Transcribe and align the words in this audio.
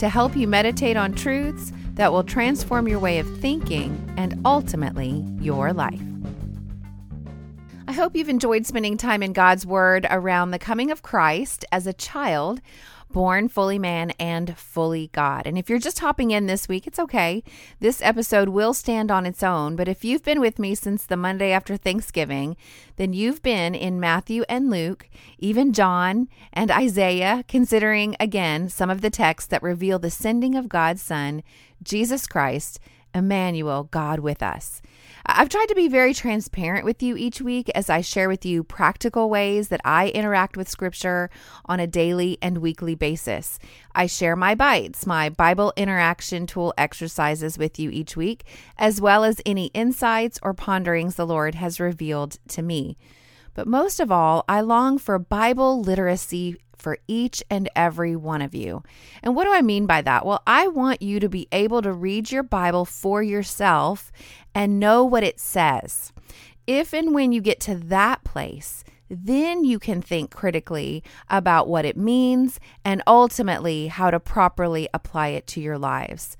to 0.00 0.08
help 0.08 0.34
you 0.34 0.48
meditate 0.48 0.96
on 0.96 1.12
truths 1.12 1.72
that 1.92 2.10
will 2.10 2.24
transform 2.24 2.88
your 2.88 2.98
way 2.98 3.18
of 3.18 3.38
thinking 3.38 4.10
and 4.16 4.40
ultimately 4.46 5.22
your 5.38 5.74
life. 5.74 6.00
I 7.86 7.92
hope 7.92 8.16
you've 8.16 8.30
enjoyed 8.30 8.64
spending 8.64 8.96
time 8.96 9.22
in 9.22 9.34
God's 9.34 9.66
Word 9.66 10.06
around 10.08 10.52
the 10.52 10.58
coming 10.58 10.90
of 10.90 11.02
Christ 11.02 11.66
as 11.70 11.86
a 11.86 11.92
child 11.92 12.62
born 13.12 13.48
fully 13.48 13.78
man 13.78 14.10
and 14.18 14.56
fully 14.56 15.08
God. 15.12 15.46
And 15.46 15.58
if 15.58 15.68
you're 15.68 15.78
just 15.78 16.00
hopping 16.00 16.30
in 16.30 16.46
this 16.46 16.68
week, 16.68 16.86
it's 16.86 16.98
okay. 16.98 17.42
This 17.80 18.00
episode 18.02 18.50
will 18.50 18.74
stand 18.74 19.10
on 19.10 19.26
its 19.26 19.42
own. 19.42 19.76
But 19.76 19.88
if 19.88 20.04
you've 20.04 20.22
been 20.22 20.40
with 20.40 20.58
me 20.58 20.74
since 20.74 21.04
the 21.04 21.16
Monday 21.16 21.52
after 21.52 21.76
Thanksgiving, 21.76 22.56
then 22.96 23.12
you've 23.12 23.42
been 23.42 23.74
in 23.74 24.00
Matthew 24.00 24.44
and 24.48 24.70
Luke, 24.70 25.08
even 25.38 25.72
John 25.72 26.28
and 26.52 26.70
Isaiah, 26.70 27.44
considering 27.48 28.16
again 28.20 28.68
some 28.68 28.90
of 28.90 29.00
the 29.00 29.10
texts 29.10 29.48
that 29.48 29.62
reveal 29.62 29.98
the 29.98 30.10
sending 30.10 30.54
of 30.54 30.68
God's 30.68 31.02
Son, 31.02 31.42
Jesus 31.82 32.26
Christ, 32.26 32.78
Emmanuel, 33.14 33.84
God 33.90 34.20
with 34.20 34.42
us. 34.42 34.82
I've 35.26 35.48
tried 35.48 35.66
to 35.66 35.74
be 35.74 35.88
very 35.88 36.14
transparent 36.14 36.84
with 36.84 37.02
you 37.02 37.16
each 37.16 37.40
week 37.40 37.70
as 37.74 37.90
I 37.90 38.00
share 38.00 38.28
with 38.28 38.44
you 38.44 38.64
practical 38.64 39.28
ways 39.28 39.68
that 39.68 39.80
I 39.84 40.08
interact 40.08 40.56
with 40.56 40.68
Scripture 40.68 41.30
on 41.66 41.78
a 41.78 41.86
daily 41.86 42.38
and 42.40 42.58
weekly 42.58 42.94
basis. 42.94 43.58
I 43.94 44.06
share 44.06 44.36
my 44.36 44.54
bites, 44.54 45.06
my 45.06 45.28
Bible 45.28 45.72
interaction 45.76 46.46
tool 46.46 46.72
exercises 46.78 47.58
with 47.58 47.78
you 47.78 47.90
each 47.90 48.16
week, 48.16 48.44
as 48.78 49.00
well 49.00 49.24
as 49.24 49.42
any 49.44 49.66
insights 49.66 50.38
or 50.42 50.54
ponderings 50.54 51.16
the 51.16 51.26
Lord 51.26 51.54
has 51.56 51.80
revealed 51.80 52.38
to 52.48 52.62
me. 52.62 52.96
But 53.54 53.66
most 53.66 54.00
of 54.00 54.10
all, 54.10 54.44
I 54.48 54.60
long 54.60 54.98
for 54.98 55.18
Bible 55.18 55.80
literacy 55.80 56.56
for 56.80 56.98
each 57.06 57.42
and 57.50 57.68
every 57.76 58.16
one 58.16 58.42
of 58.42 58.54
you. 58.54 58.82
And 59.22 59.36
what 59.36 59.44
do 59.44 59.52
I 59.52 59.62
mean 59.62 59.86
by 59.86 60.02
that? 60.02 60.24
Well, 60.24 60.42
I 60.46 60.68
want 60.68 61.02
you 61.02 61.20
to 61.20 61.28
be 61.28 61.48
able 61.52 61.82
to 61.82 61.92
read 61.92 62.30
your 62.30 62.42
Bible 62.42 62.84
for 62.84 63.22
yourself 63.22 64.10
and 64.54 64.80
know 64.80 65.04
what 65.04 65.22
it 65.22 65.38
says. 65.38 66.12
If 66.66 66.92
and 66.92 67.14
when 67.14 67.32
you 67.32 67.40
get 67.40 67.60
to 67.60 67.74
that 67.74 68.24
place, 68.24 68.84
then 69.08 69.64
you 69.64 69.78
can 69.78 70.00
think 70.00 70.30
critically 70.30 71.02
about 71.28 71.68
what 71.68 71.84
it 71.84 71.96
means 71.96 72.60
and 72.84 73.02
ultimately 73.06 73.88
how 73.88 74.10
to 74.10 74.20
properly 74.20 74.88
apply 74.94 75.28
it 75.28 75.46
to 75.48 75.60
your 75.60 75.78
lives. 75.78 76.36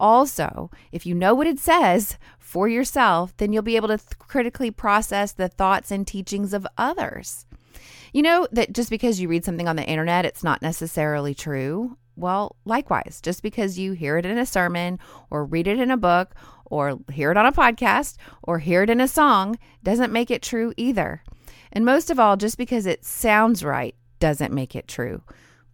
Also, 0.00 0.70
if 0.92 1.06
you 1.06 1.14
know 1.14 1.34
what 1.34 1.46
it 1.46 1.58
says 1.58 2.18
for 2.38 2.68
yourself, 2.68 3.36
then 3.36 3.52
you'll 3.52 3.62
be 3.62 3.76
able 3.76 3.88
to 3.88 3.98
th- 3.98 4.18
critically 4.18 4.70
process 4.70 5.32
the 5.32 5.48
thoughts 5.48 5.90
and 5.90 6.06
teachings 6.06 6.52
of 6.52 6.66
others. 6.76 7.46
You 8.12 8.22
know 8.22 8.48
that 8.52 8.72
just 8.72 8.90
because 8.90 9.20
you 9.20 9.28
read 9.28 9.44
something 9.44 9.68
on 9.68 9.76
the 9.76 9.84
internet, 9.84 10.24
it's 10.24 10.44
not 10.44 10.62
necessarily 10.62 11.34
true. 11.34 11.96
Well, 12.16 12.56
likewise, 12.64 13.20
just 13.22 13.42
because 13.42 13.78
you 13.78 13.92
hear 13.92 14.18
it 14.18 14.26
in 14.26 14.38
a 14.38 14.46
sermon 14.46 14.98
or 15.30 15.44
read 15.44 15.68
it 15.68 15.78
in 15.78 15.90
a 15.90 15.96
book 15.96 16.34
or 16.64 16.98
hear 17.12 17.30
it 17.30 17.36
on 17.36 17.46
a 17.46 17.52
podcast 17.52 18.16
or 18.42 18.58
hear 18.58 18.82
it 18.82 18.90
in 18.90 19.00
a 19.00 19.08
song 19.08 19.58
doesn't 19.82 20.12
make 20.12 20.30
it 20.30 20.42
true 20.42 20.72
either. 20.76 21.22
And 21.72 21.84
most 21.84 22.10
of 22.10 22.18
all, 22.18 22.36
just 22.36 22.58
because 22.58 22.86
it 22.86 23.04
sounds 23.04 23.64
right 23.64 23.94
doesn't 24.18 24.52
make 24.52 24.74
it 24.74 24.88
true. 24.88 25.22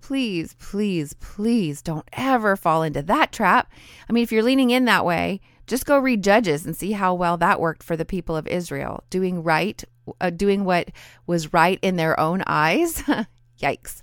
Please, 0.02 0.54
please, 0.58 1.14
please 1.14 1.80
don't 1.80 2.06
ever 2.12 2.56
fall 2.56 2.82
into 2.82 3.02
that 3.02 3.32
trap. 3.32 3.72
I 4.06 4.12
mean, 4.12 4.22
if 4.22 4.30
you're 4.30 4.42
leaning 4.42 4.68
in 4.70 4.84
that 4.84 5.06
way, 5.06 5.40
just 5.66 5.86
go 5.86 5.98
read 5.98 6.22
Judges 6.22 6.66
and 6.66 6.76
see 6.76 6.92
how 6.92 7.14
well 7.14 7.38
that 7.38 7.58
worked 7.58 7.82
for 7.82 7.96
the 7.96 8.04
people 8.04 8.36
of 8.36 8.46
Israel, 8.46 9.02
doing 9.08 9.42
right, 9.42 9.82
uh, 10.20 10.30
doing 10.30 10.64
what 10.64 10.90
was 11.26 11.52
right 11.52 11.78
in 11.82 11.96
their 11.96 12.18
own 12.18 12.42
eyes. 12.46 13.02
Yikes. 13.60 14.02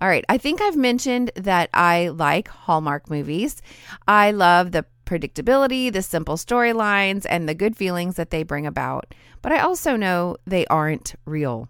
All 0.00 0.08
right. 0.08 0.24
I 0.28 0.38
think 0.38 0.60
I've 0.60 0.76
mentioned 0.76 1.30
that 1.36 1.70
I 1.72 2.08
like 2.08 2.48
Hallmark 2.48 3.08
movies. 3.08 3.62
I 4.06 4.32
love 4.32 4.72
the 4.72 4.84
predictability, 5.06 5.92
the 5.92 6.02
simple 6.02 6.36
storylines, 6.36 7.24
and 7.28 7.48
the 7.48 7.54
good 7.54 7.76
feelings 7.76 8.16
that 8.16 8.30
they 8.30 8.42
bring 8.42 8.66
about. 8.66 9.14
But 9.40 9.52
I 9.52 9.60
also 9.60 9.96
know 9.96 10.36
they 10.46 10.66
aren't 10.66 11.14
real. 11.24 11.68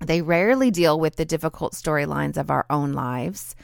They 0.00 0.22
rarely 0.22 0.70
deal 0.70 0.98
with 0.98 1.16
the 1.16 1.24
difficult 1.24 1.74
storylines 1.74 2.36
of 2.36 2.50
our 2.50 2.66
own 2.70 2.92
lives. 2.92 3.54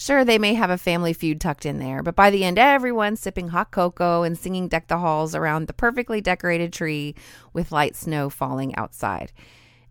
Sure, 0.00 0.24
they 0.24 0.38
may 0.38 0.54
have 0.54 0.70
a 0.70 0.78
family 0.78 1.12
feud 1.12 1.42
tucked 1.42 1.66
in 1.66 1.78
there, 1.78 2.02
but 2.02 2.16
by 2.16 2.30
the 2.30 2.42
end, 2.42 2.58
everyone's 2.58 3.20
sipping 3.20 3.48
hot 3.48 3.70
cocoa 3.70 4.22
and 4.22 4.38
singing 4.38 4.66
Deck 4.66 4.88
the 4.88 4.96
Halls 4.96 5.34
around 5.34 5.66
the 5.66 5.74
perfectly 5.74 6.22
decorated 6.22 6.72
tree 6.72 7.14
with 7.52 7.70
light 7.70 7.94
snow 7.94 8.30
falling 8.30 8.74
outside. 8.76 9.30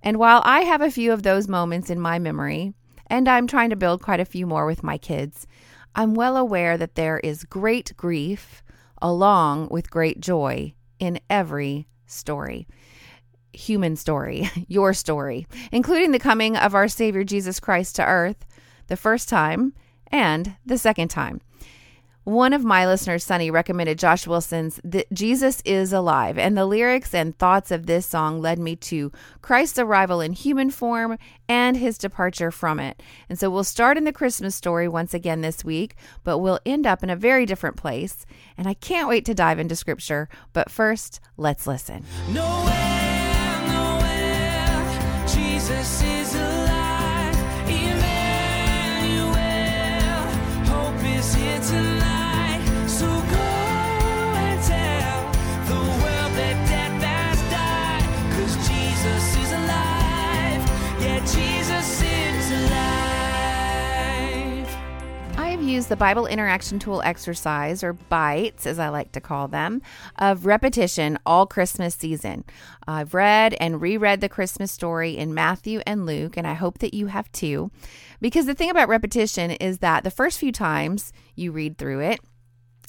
And 0.02 0.18
while 0.18 0.42
I 0.44 0.62
have 0.62 0.82
a 0.82 0.90
few 0.90 1.12
of 1.12 1.22
those 1.22 1.48
moments 1.48 1.92
in 1.92 2.00
my 2.00 2.18
memory, 2.18 2.74
and 3.06 3.30
I'm 3.30 3.46
trying 3.46 3.70
to 3.70 3.76
build 3.76 4.02
quite 4.02 4.20
a 4.20 4.26
few 4.26 4.48
more 4.48 4.66
with 4.66 4.82
my 4.82 4.98
kids, 4.98 5.46
I'm 5.94 6.16
well 6.16 6.38
aware 6.38 6.76
that 6.76 6.96
there 6.96 7.20
is 7.20 7.44
great 7.44 7.96
grief 7.96 8.64
along 9.04 9.68
with 9.70 9.92
great 9.92 10.22
joy 10.22 10.74
in 10.98 11.20
every 11.30 11.88
story. 12.08 12.68
Human 13.54 13.96
story, 13.96 14.50
your 14.68 14.96
story, 14.96 15.46
including 15.72 16.14
the 16.14 16.18
coming 16.18 16.58
of 16.58 16.74
our 16.74 16.88
Savior 16.88 17.24
Jesus 17.24 17.60
Christ 17.60 17.96
to 17.98 18.06
earth 18.08 18.44
the 18.88 18.98
first 18.98 19.30
time 19.30 19.74
and 20.12 20.56
the 20.66 20.78
second 20.78 21.10
time. 21.10 21.42
One 22.26 22.54
of 22.54 22.64
my 22.64 22.86
listeners, 22.86 23.24
Sunny, 23.24 23.50
recommended 23.50 23.98
Josh 23.98 24.28
Wilson's 24.28 24.80
Jesus 25.12 25.64
is 25.66 25.92
Alive, 25.92 26.38
and 26.38 26.56
the 26.56 26.66
lyrics 26.68 27.16
and 27.16 27.36
thoughts 27.36 27.72
of 27.72 27.88
this 27.88 28.06
song 28.06 28.40
led 28.40 28.60
me 28.60 28.76
to 28.76 29.12
Christ's 29.42 29.80
arrival 29.80 30.22
in 30.22 30.34
human 30.34 30.70
form 30.70 31.18
and 31.48 31.76
his 31.76 31.98
departure 31.98 32.52
from 32.52 32.80
it. 32.80 33.02
And 33.30 33.40
so 33.40 33.50
we'll 33.50 33.64
start 33.64 33.98
in 33.98 34.04
the 34.04 34.14
Christmas 34.14 34.54
story 34.54 34.88
once 34.88 35.16
again 35.16 35.42
this 35.42 35.64
week, 35.64 35.96
but 36.24 36.38
we'll 36.38 36.60
end 36.68 36.86
up 36.86 37.02
in 37.02 37.10
a 37.10 37.16
very 37.16 37.48
different 37.48 37.78
place. 37.78 38.28
And 38.58 38.68
I 38.68 38.76
can't 38.76 39.10
wait 39.10 39.26
to 39.26 39.34
dive 39.34 39.58
into 39.58 39.76
scripture. 39.76 40.30
But 40.54 40.70
first, 40.70 41.20
let's 41.36 41.66
listen. 41.66 42.06
Nowhere, 42.32 42.89
use 65.70 65.86
the 65.86 65.96
Bible 65.96 66.26
Interaction 66.26 66.80
Tool 66.80 67.02
exercise, 67.04 67.84
or 67.84 67.94
BITES 67.94 68.66
as 68.66 68.80
I 68.80 68.90
like 68.90 69.12
to 69.12 69.22
call 69.22 69.48
them, 69.48 69.84
of 70.18 70.48
repetition 70.48 71.20
all 71.28 71.46
Christmas 71.46 71.94
season. 71.94 72.44
I've 72.88 73.14
read 73.14 73.56
and 73.60 73.80
reread 73.80 74.20
the 74.20 74.30
Christmas 74.30 74.72
story 74.72 75.16
in 75.16 75.34
Matthew 75.34 75.82
and 75.86 76.08
Luke, 76.08 76.38
and 76.38 76.48
I 76.48 76.54
hope 76.54 76.80
that 76.80 76.96
you 76.96 77.08
have 77.08 77.32
too. 77.32 77.70
Because 78.20 78.48
the 78.48 78.56
thing 78.56 78.72
about 78.72 78.90
repetition 78.90 79.52
is 79.52 79.78
that 79.78 80.04
the 80.04 80.12
first 80.12 80.40
few 80.40 80.52
times 80.52 81.14
you 81.36 81.52
read 81.52 81.78
through 81.78 82.00
it, 82.00 82.20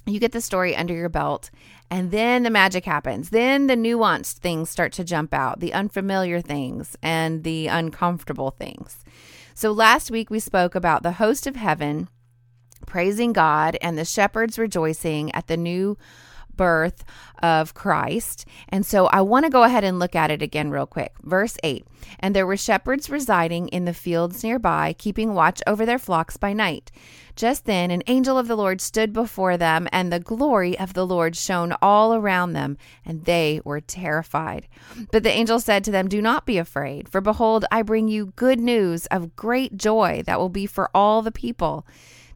you 0.06 0.18
get 0.18 0.32
the 0.32 0.40
story 0.40 0.74
under 0.74 0.94
your 0.94 1.10
belt, 1.10 1.50
and 1.90 2.10
then 2.10 2.44
the 2.44 2.50
magic 2.50 2.86
happens. 2.86 3.28
Then 3.28 3.66
the 3.66 3.76
nuanced 3.76 4.38
things 4.38 4.70
start 4.70 4.94
to 4.94 5.04
jump 5.04 5.34
out, 5.34 5.60
the 5.60 5.74
unfamiliar 5.74 6.40
things 6.40 6.96
and 7.02 7.44
the 7.44 7.66
uncomfortable 7.66 8.52
things. 8.52 9.04
So 9.54 9.70
last 9.70 10.10
week 10.10 10.30
we 10.30 10.40
spoke 10.40 10.74
about 10.74 11.02
the 11.02 11.12
host 11.12 11.46
of 11.46 11.56
heaven 11.56 12.08
praising 12.86 13.32
God 13.32 13.76
and 13.80 13.96
the 13.96 14.04
shepherds 14.04 14.58
rejoicing 14.58 15.32
at 15.34 15.46
the 15.46 15.56
new 15.56 15.96
birth 16.60 17.04
of 17.42 17.72
Christ. 17.72 18.44
And 18.68 18.84
so 18.84 19.06
I 19.06 19.22
want 19.22 19.46
to 19.46 19.50
go 19.50 19.62
ahead 19.62 19.82
and 19.82 19.98
look 19.98 20.14
at 20.14 20.30
it 20.30 20.42
again, 20.42 20.70
real 20.70 20.84
quick. 20.84 21.14
Verse 21.22 21.56
8 21.64 21.86
And 22.18 22.36
there 22.36 22.46
were 22.46 22.58
shepherds 22.58 23.08
residing 23.08 23.68
in 23.68 23.86
the 23.86 23.94
fields 23.94 24.44
nearby, 24.44 24.92
keeping 24.92 25.32
watch 25.32 25.62
over 25.66 25.86
their 25.86 25.98
flocks 25.98 26.36
by 26.36 26.52
night. 26.52 26.92
Just 27.34 27.64
then, 27.64 27.90
an 27.90 28.02
angel 28.08 28.36
of 28.36 28.46
the 28.46 28.58
Lord 28.58 28.82
stood 28.82 29.14
before 29.14 29.56
them, 29.56 29.88
and 29.90 30.12
the 30.12 30.20
glory 30.20 30.78
of 30.78 30.92
the 30.92 31.06
Lord 31.06 31.34
shone 31.34 31.74
all 31.80 32.14
around 32.14 32.52
them, 32.52 32.76
and 33.06 33.24
they 33.24 33.62
were 33.64 33.80
terrified. 33.80 34.68
But 35.10 35.22
the 35.22 35.30
angel 35.30 35.60
said 35.60 35.82
to 35.84 35.90
them, 35.90 36.08
Do 36.08 36.20
not 36.20 36.44
be 36.44 36.58
afraid, 36.58 37.08
for 37.08 37.22
behold, 37.22 37.64
I 37.70 37.80
bring 37.80 38.08
you 38.08 38.34
good 38.36 38.60
news 38.60 39.06
of 39.06 39.34
great 39.34 39.78
joy 39.78 40.22
that 40.26 40.38
will 40.38 40.50
be 40.50 40.66
for 40.66 40.90
all 40.94 41.22
the 41.22 41.32
people. 41.32 41.86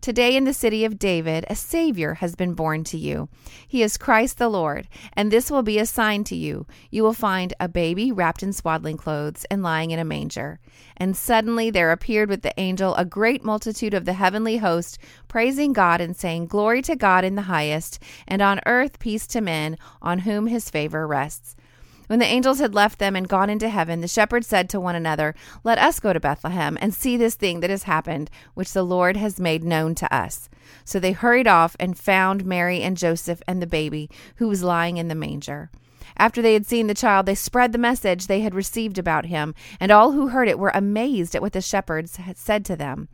Today 0.04 0.36
in 0.36 0.44
the 0.44 0.52
city 0.52 0.84
of 0.84 0.98
David, 0.98 1.46
a 1.48 1.54
Savior 1.54 2.12
has 2.12 2.36
been 2.36 2.52
born 2.52 2.84
to 2.84 2.98
you. 2.98 3.30
He 3.66 3.82
is 3.82 3.96
Christ 3.96 4.36
the 4.36 4.50
Lord, 4.50 4.86
and 5.14 5.30
this 5.30 5.50
will 5.50 5.62
be 5.62 5.78
a 5.78 5.86
sign 5.86 6.24
to 6.24 6.36
you. 6.36 6.66
You 6.90 7.02
will 7.02 7.14
find 7.14 7.54
a 7.58 7.70
baby 7.70 8.12
wrapped 8.12 8.42
in 8.42 8.52
swaddling 8.52 8.98
clothes 8.98 9.46
and 9.50 9.62
lying 9.62 9.92
in 9.92 9.98
a 9.98 10.04
manger. 10.04 10.60
And 10.94 11.16
suddenly 11.16 11.70
there 11.70 11.90
appeared 11.90 12.28
with 12.28 12.42
the 12.42 12.52
angel 12.60 12.94
a 12.96 13.06
great 13.06 13.46
multitude 13.46 13.94
of 13.94 14.04
the 14.04 14.12
heavenly 14.12 14.58
host, 14.58 14.98
praising 15.26 15.72
God 15.72 16.02
and 16.02 16.14
saying, 16.14 16.48
Glory 16.48 16.82
to 16.82 16.96
God 16.96 17.24
in 17.24 17.34
the 17.34 17.48
highest, 17.48 17.98
and 18.28 18.42
on 18.42 18.60
earth 18.66 18.98
peace 18.98 19.26
to 19.28 19.40
men 19.40 19.78
on 20.02 20.18
whom 20.18 20.48
his 20.48 20.68
favor 20.68 21.06
rests. 21.06 21.56
When 22.06 22.18
the 22.18 22.26
angels 22.26 22.58
had 22.58 22.74
left 22.74 22.98
them 22.98 23.16
and 23.16 23.28
gone 23.28 23.48
into 23.48 23.68
heaven, 23.68 24.00
the 24.00 24.08
shepherds 24.08 24.46
said 24.46 24.68
to 24.70 24.80
one 24.80 24.94
another, 24.94 25.34
Let 25.62 25.78
us 25.78 26.00
go 26.00 26.12
to 26.12 26.20
Bethlehem 26.20 26.76
and 26.80 26.92
see 26.92 27.16
this 27.16 27.34
thing 27.34 27.60
that 27.60 27.70
has 27.70 27.84
happened, 27.84 28.30
which 28.54 28.72
the 28.72 28.82
Lord 28.82 29.16
has 29.16 29.40
made 29.40 29.64
known 29.64 29.94
to 29.96 30.14
us. 30.14 30.48
So 30.84 31.00
they 31.00 31.12
hurried 31.12 31.46
off 31.46 31.76
and 31.80 31.98
found 31.98 32.44
Mary 32.44 32.82
and 32.82 32.96
Joseph 32.96 33.42
and 33.46 33.62
the 33.62 33.66
baby, 33.66 34.10
who 34.36 34.48
was 34.48 34.62
lying 34.62 34.98
in 34.98 35.08
the 35.08 35.14
manger. 35.14 35.70
After 36.16 36.40
they 36.40 36.52
had 36.52 36.66
seen 36.66 36.86
the 36.86 36.94
child, 36.94 37.26
they 37.26 37.34
spread 37.34 37.72
the 37.72 37.78
message 37.78 38.26
they 38.26 38.40
had 38.40 38.54
received 38.54 38.98
about 38.98 39.26
him, 39.26 39.54
and 39.80 39.90
all 39.90 40.12
who 40.12 40.28
heard 40.28 40.48
it 40.48 40.58
were 40.58 40.70
amazed 40.74 41.34
at 41.34 41.42
what 41.42 41.52
the 41.52 41.60
shepherds 41.60 42.16
had 42.16 42.36
said 42.36 42.64
to 42.66 42.76
them. 42.76 43.08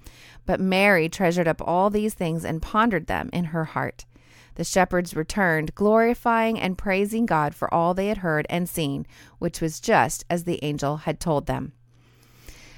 But 0.44 0.60
Mary 0.60 1.08
treasured 1.08 1.48
up 1.48 1.62
all 1.64 1.88
these 1.88 2.14
things 2.14 2.44
and 2.44 2.60
pondered 2.60 3.06
them 3.06 3.30
in 3.32 3.44
her 3.46 3.66
heart. 3.66 4.04
The 4.60 4.64
shepherds 4.64 5.16
returned, 5.16 5.74
glorifying 5.74 6.60
and 6.60 6.76
praising 6.76 7.24
God 7.24 7.54
for 7.54 7.72
all 7.72 7.94
they 7.94 8.08
had 8.08 8.18
heard 8.18 8.46
and 8.50 8.68
seen, 8.68 9.06
which 9.38 9.62
was 9.62 9.80
just 9.80 10.26
as 10.28 10.44
the 10.44 10.62
angel 10.62 10.98
had 10.98 11.18
told 11.18 11.46
them. 11.46 11.72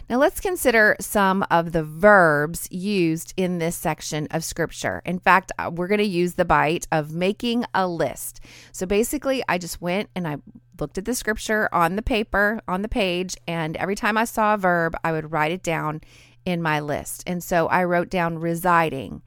Now, 0.08 0.18
let's 0.18 0.38
consider 0.38 0.94
some 1.00 1.44
of 1.50 1.72
the 1.72 1.82
verbs 1.82 2.68
used 2.70 3.34
in 3.36 3.58
this 3.58 3.74
section 3.74 4.28
of 4.30 4.44
scripture. 4.44 5.02
In 5.04 5.18
fact, 5.18 5.50
uh, 5.58 5.72
we're 5.74 5.88
going 5.88 5.98
to 5.98 6.04
use 6.04 6.34
the 6.34 6.44
bite 6.44 6.86
of 6.92 7.14
making 7.14 7.64
a 7.74 7.88
list. 7.88 8.38
So 8.70 8.86
basically, 8.86 9.42
I 9.48 9.58
just 9.58 9.82
went 9.82 10.08
and 10.14 10.28
I 10.28 10.36
looked 10.78 10.98
at 10.98 11.04
the 11.04 11.16
scripture 11.16 11.68
on 11.72 11.96
the 11.96 12.02
paper, 12.02 12.60
on 12.68 12.82
the 12.82 12.88
page, 12.88 13.34
and 13.48 13.76
every 13.76 13.96
time 13.96 14.16
I 14.16 14.24
saw 14.24 14.54
a 14.54 14.56
verb, 14.56 14.94
I 15.02 15.10
would 15.10 15.32
write 15.32 15.50
it 15.50 15.64
down 15.64 16.00
in 16.44 16.62
my 16.62 16.78
list. 16.78 17.24
And 17.26 17.42
so 17.42 17.66
I 17.66 17.82
wrote 17.82 18.08
down 18.08 18.38
residing, 18.38 19.22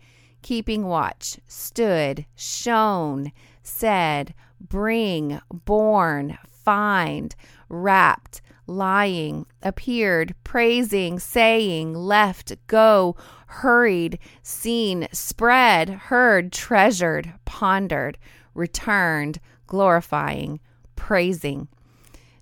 keeping 0.46 0.86
watch, 0.86 1.40
stood, 1.48 2.24
shone, 2.36 3.32
said, 3.64 4.32
bring, 4.62 5.42
born, 5.52 6.38
find, 6.48 7.34
wrapped, 7.68 8.44
lying, 8.68 9.48
appeared, 9.64 10.36
praising, 10.44 11.18
saying, 11.18 11.96
left, 11.96 12.54
go, 12.68 13.16
hurried, 13.48 14.20
seen, 14.44 15.08
spread, 15.12 15.90
heard, 15.90 16.52
treasured, 16.52 17.34
pondered, 17.46 18.16
returned, 18.54 19.40
glorifying, 19.66 20.60
praising. 20.96 21.68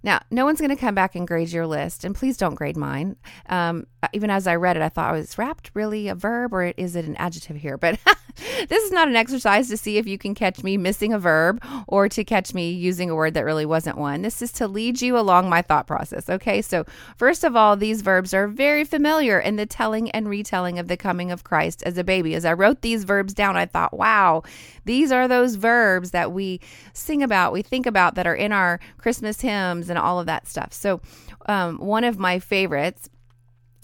Now, 0.03 0.21
no 0.29 0.43
one's 0.45 0.59
going 0.59 0.69
to 0.69 0.75
come 0.75 0.93
back 0.93 1.15
and 1.15 1.25
grade 1.25 1.49
your 1.49 1.65
list, 1.65 2.03
and 2.03 2.13
please 2.13 2.37
don't 2.37 2.55
grade 2.55 2.75
mine. 2.75 3.15
Um, 3.47 3.87
even 4.11 4.29
as 4.29 4.47
I 4.47 4.55
read 4.55 4.75
it, 4.75 4.83
I 4.83 4.89
thought, 4.89 5.13
was 5.13 5.37
wrapped 5.37 5.71
really 5.73 6.09
a 6.09 6.15
verb 6.15 6.53
or 6.53 6.63
is 6.63 6.95
it 6.95 7.05
an 7.05 7.15
adjective 7.15 7.55
here? 7.55 7.77
But 7.77 7.99
this 8.67 8.83
is 8.83 8.91
not 8.91 9.07
an 9.07 9.15
exercise 9.15 9.67
to 9.69 9.77
see 9.77 9.97
if 9.97 10.07
you 10.07 10.17
can 10.17 10.33
catch 10.33 10.63
me 10.63 10.77
missing 10.77 11.13
a 11.13 11.19
verb 11.19 11.63
or 11.87 12.09
to 12.09 12.23
catch 12.23 12.53
me 12.53 12.71
using 12.71 13.09
a 13.09 13.15
word 13.15 13.33
that 13.35 13.45
really 13.45 13.65
wasn't 13.65 13.97
one. 13.97 14.21
This 14.21 14.41
is 14.41 14.51
to 14.53 14.67
lead 14.67 15.01
you 15.01 15.17
along 15.17 15.49
my 15.49 15.61
thought 15.61 15.87
process. 15.87 16.29
Okay, 16.29 16.61
so 16.61 16.85
first 17.15 17.43
of 17.43 17.55
all, 17.55 17.75
these 17.75 18.01
verbs 18.01 18.33
are 18.33 18.47
very 18.47 18.83
familiar 18.83 19.39
in 19.39 19.55
the 19.55 19.65
telling 19.65 20.09
and 20.11 20.27
retelling 20.27 20.79
of 20.79 20.87
the 20.87 20.97
coming 20.97 21.31
of 21.31 21.43
Christ 21.43 21.83
as 21.83 21.97
a 21.97 22.03
baby. 22.03 22.33
As 22.33 22.45
I 22.45 22.53
wrote 22.53 22.81
these 22.81 23.03
verbs 23.03 23.33
down, 23.33 23.55
I 23.55 23.65
thought, 23.65 23.95
wow, 23.95 24.43
these 24.85 25.11
are 25.11 25.27
those 25.27 25.55
verbs 25.55 26.11
that 26.11 26.31
we 26.31 26.59
sing 26.93 27.21
about, 27.21 27.53
we 27.53 27.61
think 27.61 27.85
about 27.85 28.15
that 28.15 28.27
are 28.27 28.35
in 28.35 28.51
our 28.51 28.79
Christmas 28.97 29.41
hymns 29.41 29.89
and 29.89 29.99
all 29.99 30.19
of 30.19 30.25
that 30.25 30.47
stuff. 30.47 30.73
So, 30.73 31.01
um, 31.47 31.77
one 31.77 32.03
of 32.03 32.17
my 32.17 32.39
favorites 32.39 33.09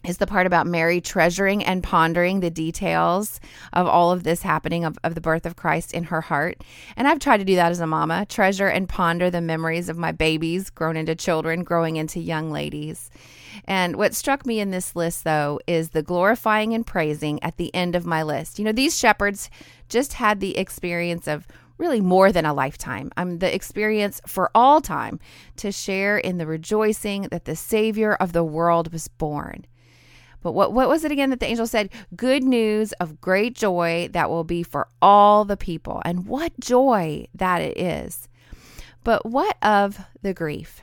is 0.06 0.18
the 0.18 0.28
part 0.28 0.48
about 0.48 0.66
Mary 0.66 1.02
treasuring 1.02 1.64
and 1.64 1.84
pondering 1.84 2.40
the 2.40 2.50
details 2.50 3.40
of 3.74 3.86
all 3.86 4.12
of 4.12 4.24
this 4.24 4.42
happening 4.42 4.86
of, 4.86 4.98
of 5.04 5.14
the 5.14 5.22
birth 5.22 5.46
of 5.46 5.58
Christ 5.58 5.94
in 5.94 6.06
her 6.06 6.22
heart. 6.22 6.64
And 6.96 7.08
I've 7.08 7.20
tried 7.20 7.38
to 7.38 7.46
do 7.46 7.56
that 7.56 7.72
as 7.72 7.82
a 7.82 7.88
mama 7.88 8.26
treasure 8.26 8.68
and 8.68 8.88
ponder 8.88 9.30
the 9.30 9.42
memories 9.42 9.90
of 9.90 9.98
my 9.98 10.14
babies 10.14 10.70
grown 10.70 10.96
into 10.96 11.16
children, 11.16 11.64
growing 11.64 11.98
into 11.98 12.20
young 12.20 12.50
ladies. 12.50 13.12
And 13.66 13.98
what 13.98 14.16
struck 14.16 14.46
me 14.46 14.62
in 14.62 14.72
this 14.72 14.96
list, 14.96 15.26
though, 15.26 15.60
is 15.68 15.90
the 15.90 16.02
glorifying 16.02 16.74
and 16.74 16.86
praising 16.86 17.44
at 17.44 17.58
the 17.58 17.74
end 17.76 17.96
of 17.96 18.06
my 18.06 18.24
list. 18.24 18.58
You 18.58 18.66
know, 18.66 18.72
these 18.72 18.98
shepherds 18.98 19.50
just 19.90 20.14
had 20.14 20.40
the 20.40 20.58
experience 20.58 21.28
of 21.28 21.46
really 21.78 22.02
more 22.02 22.32
than 22.32 22.46
a 22.46 22.54
lifetime. 22.54 23.12
I'm 23.18 23.30
um, 23.30 23.40
the 23.40 23.54
experience 23.54 24.22
for 24.28 24.52
all 24.54 24.82
time 24.82 25.20
to 25.58 25.72
share 25.72 26.18
in 26.18 26.38
the 26.38 26.46
rejoicing 26.46 27.24
that 27.32 27.46
the 27.46 27.56
Savior 27.56 28.14
of 28.16 28.34
the 28.34 28.44
world 28.44 28.92
was 28.92 29.08
born. 29.08 29.66
But 30.42 30.54
what, 30.54 30.74
what 30.74 30.90
was 30.90 31.04
it 31.04 31.12
again 31.12 31.30
that 31.32 31.40
the 31.40 31.48
angel 31.48 31.68
said? 31.68 31.90
Good 32.16 32.44
news 32.44 32.92
of 32.94 33.20
great 33.22 33.56
joy 33.56 34.10
that 34.14 34.30
will 34.30 34.44
be 34.44 34.64
for 34.64 34.88
all 35.02 35.46
the 35.46 35.58
people. 35.58 36.02
And 36.06 36.26
what 36.26 36.60
joy 36.60 37.28
that 37.34 37.62
it 37.62 37.78
is. 37.78 38.28
But 39.04 39.26
what 39.26 39.58
of 39.62 40.00
the 40.22 40.34
grief? 40.34 40.82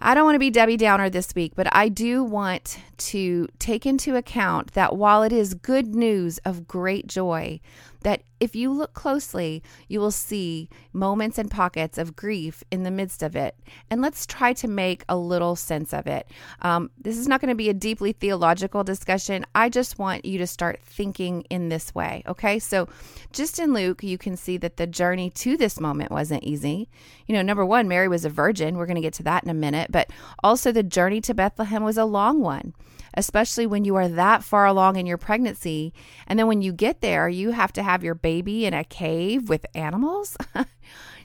I 0.00 0.14
don't 0.14 0.24
want 0.24 0.36
to 0.36 0.40
be 0.40 0.50
Debbie 0.50 0.76
Downer 0.76 1.10
this 1.10 1.34
week, 1.34 1.54
but 1.56 1.66
I 1.74 1.88
do 1.88 2.22
want 2.22 2.78
to 2.98 3.48
take 3.58 3.84
into 3.84 4.14
account 4.14 4.74
that 4.74 4.96
while 4.96 5.24
it 5.24 5.32
is 5.32 5.54
good 5.54 5.92
news 5.92 6.38
of 6.38 6.68
great 6.68 7.08
joy, 7.08 7.58
that 8.02 8.22
if 8.40 8.54
you 8.54 8.72
look 8.72 8.94
closely, 8.94 9.62
you 9.88 10.00
will 10.00 10.10
see 10.12 10.68
moments 10.92 11.38
and 11.38 11.50
pockets 11.50 11.98
of 11.98 12.14
grief 12.14 12.62
in 12.70 12.84
the 12.84 12.90
midst 12.90 13.22
of 13.22 13.34
it. 13.34 13.56
And 13.90 14.00
let's 14.00 14.26
try 14.26 14.52
to 14.54 14.68
make 14.68 15.04
a 15.08 15.16
little 15.16 15.56
sense 15.56 15.92
of 15.92 16.06
it. 16.06 16.28
Um, 16.62 16.90
this 17.00 17.18
is 17.18 17.26
not 17.26 17.40
going 17.40 17.48
to 17.48 17.56
be 17.56 17.68
a 17.68 17.74
deeply 17.74 18.12
theological 18.12 18.84
discussion. 18.84 19.44
I 19.54 19.68
just 19.68 19.98
want 19.98 20.24
you 20.24 20.38
to 20.38 20.46
start 20.46 20.80
thinking 20.80 21.42
in 21.50 21.68
this 21.68 21.94
way. 21.94 22.22
Okay. 22.26 22.58
So, 22.58 22.88
just 23.32 23.58
in 23.58 23.72
Luke, 23.72 24.02
you 24.02 24.18
can 24.18 24.36
see 24.36 24.56
that 24.58 24.76
the 24.76 24.86
journey 24.86 25.30
to 25.30 25.56
this 25.56 25.80
moment 25.80 26.10
wasn't 26.10 26.44
easy. 26.44 26.88
You 27.26 27.34
know, 27.34 27.42
number 27.42 27.64
one, 27.64 27.88
Mary 27.88 28.08
was 28.08 28.24
a 28.24 28.30
virgin. 28.30 28.76
We're 28.76 28.86
going 28.86 28.96
to 28.96 29.00
get 29.00 29.14
to 29.14 29.22
that 29.24 29.44
in 29.44 29.50
a 29.50 29.54
minute. 29.54 29.90
But 29.90 30.10
also, 30.42 30.70
the 30.72 30.82
journey 30.82 31.20
to 31.22 31.34
Bethlehem 31.34 31.82
was 31.82 31.98
a 31.98 32.04
long 32.04 32.40
one 32.40 32.74
especially 33.18 33.66
when 33.66 33.84
you 33.84 33.96
are 33.96 34.08
that 34.08 34.44
far 34.44 34.64
along 34.64 34.96
in 34.96 35.04
your 35.04 35.18
pregnancy. 35.18 35.92
And 36.26 36.38
then 36.38 36.46
when 36.46 36.62
you 36.62 36.72
get 36.72 37.00
there, 37.00 37.28
you 37.28 37.50
have 37.50 37.72
to 37.74 37.82
have 37.82 38.04
your 38.04 38.14
baby 38.14 38.64
in 38.64 38.72
a 38.72 38.84
cave 38.84 39.48
with 39.48 39.66
animals. 39.74 40.36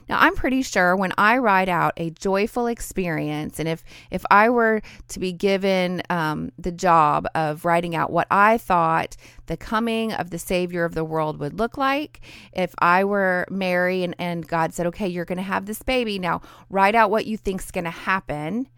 Now, 0.08 0.18
I'm 0.20 0.34
pretty 0.34 0.62
sure 0.62 0.94
when 0.96 1.12
I 1.16 1.38
write 1.38 1.68
out 1.68 1.94
a 1.96 2.10
joyful 2.10 2.66
experience, 2.66 3.58
and 3.58 3.68
if 3.68 3.82
if 4.10 4.22
I 4.30 4.50
were 4.50 4.82
to 5.08 5.18
be 5.18 5.32
given 5.32 6.02
um, 6.10 6.52
the 6.58 6.72
job 6.72 7.26
of 7.34 7.64
writing 7.64 7.96
out 7.96 8.12
what 8.12 8.26
I 8.30 8.58
thought 8.58 9.16
the 9.46 9.56
coming 9.56 10.12
of 10.12 10.30
the 10.30 10.38
Savior 10.38 10.84
of 10.84 10.94
the 10.94 11.04
world 11.04 11.38
would 11.38 11.58
look 11.58 11.78
like, 11.78 12.20
if 12.52 12.74
I 12.80 13.04
were 13.04 13.46
Mary 13.50 14.04
and, 14.04 14.14
and 14.18 14.46
God 14.46 14.74
said, 14.74 14.86
"Okay, 14.88 15.08
you're 15.08 15.24
going 15.24 15.38
to 15.38 15.42
have 15.42 15.64
this 15.64 15.82
baby 15.82 16.18
now, 16.18 16.42
write 16.68 16.94
out 16.94 17.10
what 17.10 17.26
you 17.26 17.38
think's 17.38 17.70
going 17.70 17.84
to 17.84 17.90
happen," 17.90 18.68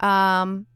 um, 0.00 0.66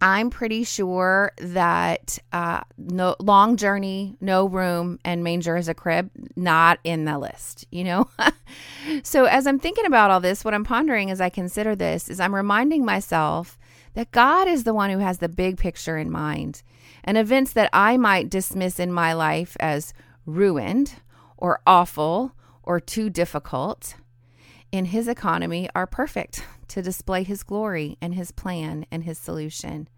I'm 0.00 0.28
pretty 0.28 0.64
sure 0.64 1.32
that 1.38 2.18
uh, 2.32 2.60
no 2.76 3.16
long 3.18 3.56
journey, 3.56 4.16
no 4.20 4.46
room, 4.46 4.98
and 5.04 5.24
manger 5.24 5.56
as 5.56 5.68
a 5.68 5.74
crib 5.74 6.10
not 6.36 6.78
in 6.84 7.06
the 7.06 7.18
list. 7.18 7.66
You 7.70 7.84
know, 7.84 8.10
so 9.02 9.24
as 9.24 9.46
I'm 9.46 9.58
thinking 9.58 9.86
about 9.86 10.10
all 10.10 10.20
this, 10.20 10.44
what 10.44 10.52
I'm 10.52 10.64
pondering 10.64 11.10
as 11.10 11.20
I 11.20 11.30
consider 11.30 11.74
this 11.74 12.08
is 12.10 12.20
I'm 12.20 12.34
reminding 12.34 12.84
myself 12.84 13.58
that 13.94 14.10
God 14.10 14.48
is 14.48 14.64
the 14.64 14.74
one 14.74 14.90
who 14.90 14.98
has 14.98 15.18
the 15.18 15.28
big 15.28 15.56
picture 15.56 15.96
in 15.96 16.10
mind, 16.10 16.62
and 17.02 17.16
events 17.16 17.52
that 17.54 17.70
I 17.72 17.96
might 17.96 18.28
dismiss 18.28 18.78
in 18.78 18.92
my 18.92 19.14
life 19.14 19.56
as 19.60 19.94
ruined 20.26 20.94
or 21.38 21.60
awful 21.66 22.32
or 22.62 22.80
too 22.80 23.08
difficult 23.08 23.94
in 24.72 24.86
His 24.86 25.08
economy 25.08 25.70
are 25.74 25.86
perfect 25.86 26.44
to 26.68 26.82
display 26.82 27.22
his 27.22 27.42
glory 27.42 27.96
and 28.00 28.14
his 28.14 28.30
plan 28.30 28.86
and 28.90 29.04
his 29.04 29.18
solution. 29.18 29.88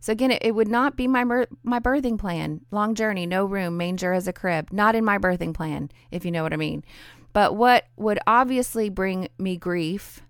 So 0.00 0.12
again, 0.12 0.30
it, 0.30 0.54
would 0.54 0.68
not 0.68 0.96
be 0.96 1.06
my 1.06 1.24
my 1.62 1.78
birthing 1.78 2.18
plan. 2.18 2.62
Long 2.70 2.94
journey, 2.94 3.26
no 3.26 3.44
room, 3.44 3.76
manger 3.76 4.14
as 4.14 4.26
a 4.26 4.32
crib. 4.32 4.70
Not 4.72 4.94
in 4.94 5.04
my 5.04 5.18
birthing 5.18 5.52
plan, 5.52 5.90
if 6.10 6.24
you 6.24 6.30
know 6.30 6.42
what 6.42 6.54
I 6.54 6.56
mean. 6.56 6.84
But 7.34 7.54
what 7.54 7.84
would 7.96 8.18
obviously 8.26 8.88
bring 8.88 9.28
me 9.38 9.56
grief, 9.56 10.22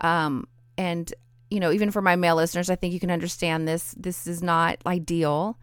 um, 0.00 0.48
and 0.78 1.12
you 1.50 1.60
know, 1.60 1.70
even 1.70 1.90
for 1.90 2.00
my 2.00 2.16
male 2.16 2.36
listeners, 2.36 2.70
I 2.70 2.76
think 2.76 2.94
you 2.94 3.00
can 3.00 3.10
understand 3.10 3.68
this. 3.68 3.94
This 3.96 4.26
is 4.26 4.42
not 4.42 4.78
ideal. 4.86 5.58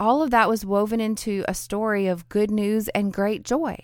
All 0.00 0.20
of 0.20 0.32
that 0.32 0.48
was 0.48 0.66
woven 0.66 1.00
into 1.00 1.44
a 1.46 1.54
story 1.54 2.08
of 2.08 2.28
good 2.28 2.50
news 2.50 2.88
and 2.88 3.12
great 3.12 3.44
joy. 3.44 3.78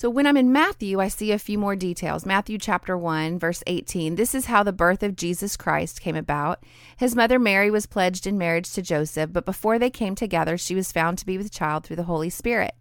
So 0.00 0.08
when 0.08 0.26
I'm 0.26 0.38
in 0.38 0.50
Matthew, 0.50 0.98
I 0.98 1.08
see 1.08 1.30
a 1.30 1.38
few 1.38 1.58
more 1.58 1.76
details. 1.76 2.24
Matthew 2.24 2.56
chapter 2.56 2.96
1, 2.96 3.38
verse 3.38 3.62
18. 3.66 4.14
This 4.14 4.34
is 4.34 4.46
how 4.46 4.62
the 4.62 4.72
birth 4.72 5.02
of 5.02 5.14
Jesus 5.14 5.58
Christ 5.58 6.00
came 6.00 6.16
about. 6.16 6.64
His 6.96 7.14
mother 7.14 7.38
Mary 7.38 7.70
was 7.70 7.84
pledged 7.84 8.26
in 8.26 8.38
marriage 8.38 8.72
to 8.72 8.80
Joseph, 8.80 9.30
but 9.30 9.44
before 9.44 9.78
they 9.78 9.90
came 9.90 10.14
together, 10.14 10.56
she 10.56 10.74
was 10.74 10.90
found 10.90 11.18
to 11.18 11.26
be 11.26 11.36
with 11.36 11.52
child 11.52 11.84
through 11.84 11.96
the 11.96 12.04
Holy 12.04 12.30
Spirit. 12.30 12.74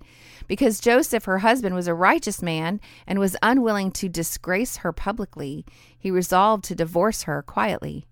Because 0.47 0.79
Joseph, 0.79 1.25
her 1.25 1.39
husband, 1.39 1.75
was 1.75 1.89
a 1.89 1.93
righteous 1.93 2.41
man 2.41 2.79
and 3.05 3.19
was 3.19 3.35
unwilling 3.43 3.91
to 3.91 4.07
disgrace 4.07 4.77
her 4.77 4.93
publicly, 4.93 5.65
he 5.97 6.09
resolved 6.09 6.63
to 6.63 6.73
divorce 6.73 7.23
her 7.23 7.41
quietly. 7.41 8.05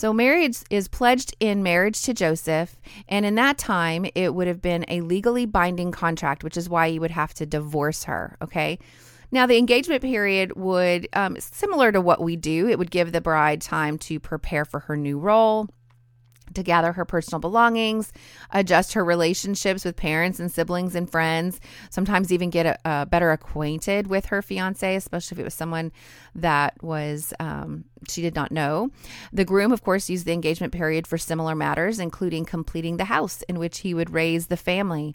So 0.00 0.14
marriage 0.14 0.56
is 0.70 0.88
pledged 0.88 1.36
in 1.40 1.62
marriage 1.62 2.00
to 2.04 2.14
Joseph, 2.14 2.80
and 3.06 3.26
in 3.26 3.34
that 3.34 3.58
time 3.58 4.06
it 4.14 4.34
would 4.34 4.46
have 4.46 4.62
been 4.62 4.86
a 4.88 5.02
legally 5.02 5.44
binding 5.44 5.92
contract, 5.92 6.42
which 6.42 6.56
is 6.56 6.70
why 6.70 6.86
you 6.86 7.02
would 7.02 7.10
have 7.10 7.34
to 7.34 7.44
divorce 7.44 8.04
her. 8.04 8.38
Okay. 8.40 8.78
Now, 9.30 9.44
the 9.44 9.58
engagement 9.58 10.00
period 10.00 10.56
would, 10.56 11.06
um, 11.12 11.36
similar 11.38 11.92
to 11.92 12.00
what 12.00 12.22
we 12.22 12.34
do, 12.34 12.66
it 12.66 12.78
would 12.78 12.90
give 12.90 13.12
the 13.12 13.20
bride 13.20 13.60
time 13.60 13.98
to 13.98 14.18
prepare 14.18 14.64
for 14.64 14.80
her 14.80 14.96
new 14.96 15.18
role, 15.18 15.68
to 16.54 16.62
gather 16.62 16.92
her 16.92 17.04
personal 17.04 17.40
belongings, 17.40 18.12
adjust 18.50 18.92
her 18.94 19.04
relationships 19.04 19.84
with 19.84 19.96
parents 19.96 20.40
and 20.40 20.50
siblings 20.50 20.94
and 20.94 21.10
friends, 21.10 21.60
sometimes 21.90 22.32
even 22.32 22.50
get 22.50 22.66
a, 22.66 22.78
a 22.84 23.06
better 23.06 23.30
acquainted 23.30 24.06
with 24.06 24.26
her 24.26 24.42
fiance, 24.42 24.96
especially 24.96 25.36
if 25.36 25.40
it 25.40 25.44
was 25.44 25.54
someone 25.54 25.92
that 26.34 26.82
was 26.82 27.32
um, 27.40 27.84
she 28.08 28.22
did 28.22 28.34
not 28.34 28.52
know. 28.52 28.90
The 29.32 29.44
groom, 29.44 29.72
of 29.72 29.82
course, 29.82 30.10
used 30.10 30.26
the 30.26 30.32
engagement 30.32 30.72
period 30.72 31.06
for 31.06 31.18
similar 31.18 31.54
matters, 31.54 31.98
including 31.98 32.44
completing 32.44 32.96
the 32.96 33.04
house 33.04 33.42
in 33.42 33.58
which 33.58 33.78
he 33.78 33.94
would 33.94 34.10
raise 34.10 34.46
the 34.46 34.56
family. 34.56 35.14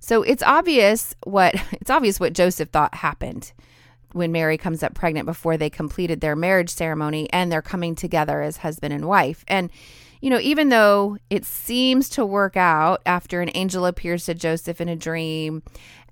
So 0.00 0.22
it's 0.22 0.42
obvious 0.42 1.14
what 1.24 1.54
it's 1.72 1.90
obvious 1.90 2.20
what 2.20 2.32
Joseph 2.32 2.70
thought 2.70 2.94
happened 2.96 3.52
when 4.12 4.30
Mary 4.30 4.56
comes 4.56 4.82
up 4.82 4.94
pregnant 4.94 5.26
before 5.26 5.56
they 5.56 5.68
completed 5.68 6.20
their 6.20 6.36
marriage 6.36 6.70
ceremony 6.70 7.28
and 7.32 7.50
they're 7.50 7.60
coming 7.60 7.96
together 7.96 8.42
as 8.42 8.58
husband 8.58 8.94
and 8.94 9.06
wife. 9.06 9.44
And 9.48 9.70
you 10.20 10.30
know, 10.30 10.40
even 10.40 10.68
though 10.68 11.18
it 11.30 11.44
seems 11.44 12.08
to 12.10 12.24
work 12.24 12.56
out 12.56 13.02
after 13.06 13.40
an 13.40 13.50
angel 13.54 13.86
appears 13.86 14.24
to 14.26 14.34
Joseph 14.34 14.80
in 14.80 14.88
a 14.88 14.96
dream 14.96 15.62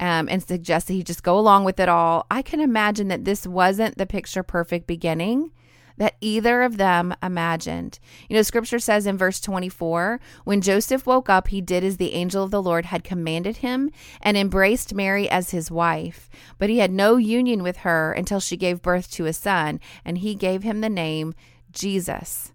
um, 0.00 0.28
and 0.28 0.42
suggests 0.42 0.88
that 0.88 0.94
he 0.94 1.02
just 1.02 1.22
go 1.22 1.38
along 1.38 1.64
with 1.64 1.80
it 1.80 1.88
all, 1.88 2.26
I 2.30 2.42
can 2.42 2.60
imagine 2.60 3.08
that 3.08 3.24
this 3.24 3.46
wasn't 3.46 3.98
the 3.98 4.06
picture 4.06 4.42
perfect 4.42 4.86
beginning 4.86 5.52
that 5.96 6.16
either 6.20 6.62
of 6.62 6.76
them 6.76 7.14
imagined. 7.22 7.98
You 8.28 8.36
know, 8.36 8.42
scripture 8.42 8.78
says 8.78 9.06
in 9.06 9.16
verse 9.16 9.40
24 9.40 10.20
when 10.44 10.60
Joseph 10.60 11.06
woke 11.06 11.28
up, 11.28 11.48
he 11.48 11.60
did 11.60 11.84
as 11.84 11.96
the 11.96 12.14
angel 12.14 12.44
of 12.44 12.50
the 12.50 12.62
Lord 12.62 12.86
had 12.86 13.04
commanded 13.04 13.58
him 13.58 13.90
and 14.20 14.36
embraced 14.36 14.94
Mary 14.94 15.28
as 15.28 15.50
his 15.50 15.70
wife. 15.70 16.28
But 16.58 16.70
he 16.70 16.78
had 16.78 16.90
no 16.90 17.16
union 17.16 17.62
with 17.62 17.78
her 17.78 18.12
until 18.12 18.40
she 18.40 18.56
gave 18.56 18.82
birth 18.82 19.10
to 19.12 19.26
a 19.26 19.32
son, 19.32 19.80
and 20.04 20.18
he 20.18 20.34
gave 20.34 20.62
him 20.62 20.80
the 20.80 20.88
name 20.88 21.34
Jesus. 21.72 22.52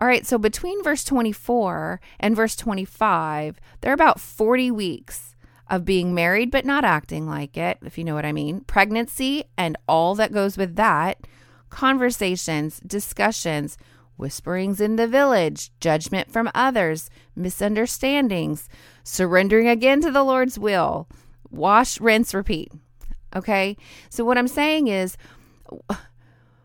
All 0.00 0.06
right, 0.06 0.26
so 0.26 0.38
between 0.38 0.82
verse 0.84 1.02
24 1.02 2.00
and 2.20 2.36
verse 2.36 2.54
25, 2.54 3.60
there 3.80 3.90
are 3.90 3.94
about 3.94 4.20
40 4.20 4.70
weeks 4.70 5.34
of 5.68 5.84
being 5.84 6.14
married 6.14 6.50
but 6.50 6.64
not 6.64 6.84
acting 6.84 7.26
like 7.26 7.56
it, 7.56 7.78
if 7.84 7.98
you 7.98 8.04
know 8.04 8.14
what 8.14 8.24
I 8.24 8.32
mean, 8.32 8.60
pregnancy 8.60 9.44
and 9.56 9.76
all 9.88 10.14
that 10.14 10.32
goes 10.32 10.56
with 10.56 10.76
that, 10.76 11.26
conversations, 11.68 12.80
discussions, 12.86 13.76
whisperings 14.16 14.80
in 14.80 14.96
the 14.96 15.08
village, 15.08 15.70
judgment 15.80 16.30
from 16.30 16.50
others, 16.54 17.10
misunderstandings, 17.34 18.68
surrendering 19.04 19.68
again 19.68 20.00
to 20.02 20.10
the 20.10 20.24
Lord's 20.24 20.58
will, 20.58 21.08
wash, 21.50 22.00
rinse, 22.00 22.34
repeat. 22.34 22.70
Okay? 23.34 23.76
So 24.08 24.24
what 24.24 24.38
I'm 24.38 24.48
saying 24.48 24.88
is, 24.88 25.16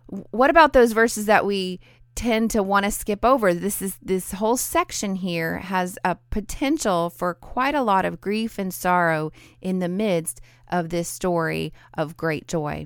what 0.05 0.49
about 0.49 0.73
those 0.73 0.93
verses 0.93 1.25
that 1.25 1.45
we 1.45 1.79
tend 2.15 2.51
to 2.51 2.63
want 2.63 2.86
to 2.86 2.91
skip 2.91 3.24
over. 3.25 3.53
This 3.53 3.82
is 3.82 3.98
this 4.01 4.34
whole 4.34 4.58
section 4.58 5.15
here 5.15 5.58
has 5.60 5.98
a 6.03 6.17
potential 6.29 7.10
for 7.10 7.34
quite 7.34 7.75
a 7.75 7.84
lot 7.84 8.05
of 8.05 8.22
grief 8.22 8.58
and 8.58 8.74
sorrow 8.74 9.32
in 9.62 9.79
the 9.79 9.89
midst 9.89 10.41
of 10.70 10.89
this 10.89 11.08
story 11.08 11.74
of 11.93 12.17
great 12.17 12.48
joy. 12.48 12.86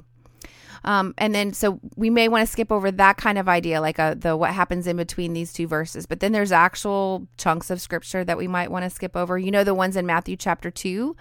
Um, 0.83 1.13
and 1.17 1.33
then, 1.33 1.53
so 1.53 1.79
we 1.95 2.09
may 2.09 2.27
want 2.27 2.45
to 2.45 2.51
skip 2.51 2.71
over 2.71 2.91
that 2.91 3.17
kind 3.17 3.37
of 3.37 3.47
idea, 3.49 3.81
like 3.81 3.99
a, 3.99 4.03
uh, 4.03 4.13
the 4.13 4.37
what 4.37 4.53
happens 4.53 4.87
in 4.87 4.97
between 4.97 5.33
these 5.33 5.53
two 5.53 5.67
verses. 5.67 6.05
But 6.05 6.19
then 6.19 6.31
there's 6.31 6.51
actual 6.51 7.27
chunks 7.37 7.69
of 7.69 7.81
scripture 7.81 8.23
that 8.23 8.37
we 8.37 8.47
might 8.47 8.71
want 8.71 8.83
to 8.83 8.89
skip 8.89 9.15
over. 9.15 9.37
You 9.37 9.51
know, 9.51 9.63
the 9.63 9.73
ones 9.73 9.95
in 9.95 10.05
Matthew 10.05 10.35
chapter 10.35 10.71
2, 10.71 11.15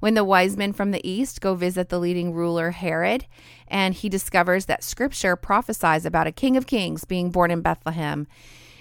when 0.00 0.14
the 0.14 0.24
wise 0.24 0.56
men 0.56 0.72
from 0.72 0.90
the 0.90 1.08
east 1.08 1.40
go 1.40 1.54
visit 1.54 1.88
the 1.88 1.98
leading 1.98 2.32
ruler 2.32 2.70
Herod, 2.70 3.26
and 3.68 3.94
he 3.94 4.08
discovers 4.08 4.66
that 4.66 4.84
scripture 4.84 5.36
prophesies 5.36 6.04
about 6.04 6.26
a 6.26 6.32
king 6.32 6.56
of 6.56 6.66
kings 6.66 7.04
being 7.04 7.30
born 7.30 7.50
in 7.50 7.60
Bethlehem. 7.60 8.26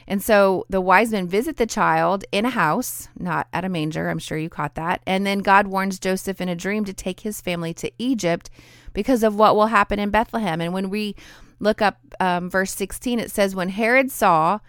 And 0.09 0.23
so 0.23 0.65
the 0.67 0.81
wise 0.81 1.11
men 1.11 1.27
visit 1.27 1.57
the 1.57 1.67
child 1.67 2.25
in 2.31 2.43
a 2.43 2.49
house, 2.49 3.07
not 3.17 3.47
at 3.53 3.63
a 3.63 3.69
manger. 3.69 4.09
I'm 4.09 4.17
sure 4.17 4.39
you 4.39 4.49
caught 4.49 4.73
that. 4.73 5.01
And 5.05 5.23
then 5.23 5.39
God 5.39 5.67
warns 5.67 5.99
Joseph 5.99 6.41
in 6.41 6.49
a 6.49 6.55
dream 6.55 6.83
to 6.85 6.93
take 6.93 7.19
his 7.19 7.39
family 7.39 7.75
to 7.75 7.91
Egypt 7.99 8.49
because 8.91 9.21
of 9.21 9.35
what 9.35 9.55
will 9.55 9.67
happen 9.67 9.99
in 9.99 10.09
Bethlehem. 10.09 10.61
And 10.61 10.73
when 10.73 10.89
we 10.89 11.15
look 11.59 11.79
up 11.79 11.99
um, 12.19 12.49
verse 12.49 12.73
16, 12.73 13.19
it 13.19 13.29
says, 13.29 13.53
When 13.53 13.69
Herod 13.69 14.11
saw 14.11 14.59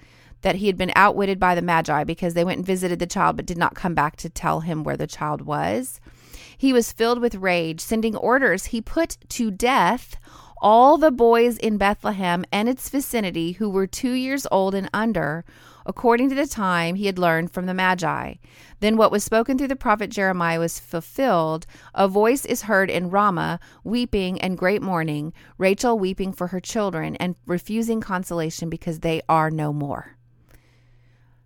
that 0.42 0.56
he 0.56 0.66
had 0.66 0.76
been 0.76 0.92
outwitted 0.94 1.40
by 1.40 1.54
the 1.54 1.62
Magi 1.62 2.04
because 2.04 2.34
they 2.34 2.44
went 2.44 2.58
and 2.58 2.66
visited 2.66 2.98
the 2.98 3.06
child 3.06 3.36
but 3.36 3.46
did 3.46 3.58
not 3.58 3.74
come 3.74 3.94
back 3.94 4.16
to 4.16 4.28
tell 4.28 4.60
him 4.60 4.84
where 4.84 4.96
the 4.96 5.06
child 5.06 5.40
was, 5.40 6.02
he 6.56 6.74
was 6.74 6.92
filled 6.92 7.18
with 7.18 7.34
rage, 7.36 7.80
sending 7.80 8.14
orders. 8.14 8.66
He 8.66 8.82
put 8.82 9.16
to 9.30 9.50
death 9.50 10.16
all 10.60 10.98
the 10.98 11.10
boys 11.10 11.56
in 11.56 11.78
Bethlehem 11.78 12.44
and 12.52 12.68
its 12.68 12.88
vicinity 12.88 13.52
who 13.52 13.68
were 13.68 13.86
two 13.86 14.12
years 14.12 14.46
old 14.50 14.74
and 14.74 14.90
under, 14.92 15.44
according 15.86 16.28
to 16.28 16.34
the 16.34 16.46
time 16.46 16.94
he 16.94 17.06
had 17.06 17.18
learned 17.18 17.50
from 17.50 17.66
the 17.66 17.74
Magi. 17.74 18.34
Then 18.80 18.96
what 18.96 19.10
was 19.10 19.24
spoken 19.24 19.56
through 19.56 19.68
the 19.68 19.76
prophet 19.76 20.10
Jeremiah 20.10 20.60
was 20.60 20.78
fulfilled. 20.78 21.66
A 21.94 22.08
voice 22.08 22.44
is 22.44 22.62
heard 22.62 22.90
in 22.90 23.10
Ramah, 23.10 23.60
weeping 23.84 24.40
and 24.40 24.58
great 24.58 24.82
mourning, 24.82 25.32
Rachel 25.58 25.98
weeping 25.98 26.32
for 26.32 26.48
her 26.48 26.60
children 26.60 27.16
and 27.16 27.36
refusing 27.46 28.00
consolation 28.00 28.68
because 28.68 29.00
they 29.00 29.22
are 29.28 29.50
no 29.50 29.72
more. 29.72 30.16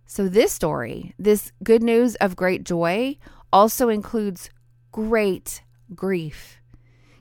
So, 0.05 0.29
this 0.29 0.51
story, 0.51 1.13
this 1.17 1.51
good 1.63 1.81
news 1.81 2.15
of 2.15 2.35
great 2.35 2.63
joy, 2.63 3.17
also 3.51 3.89
includes 3.89 4.49
great 4.91 5.63
grief. 5.93 6.61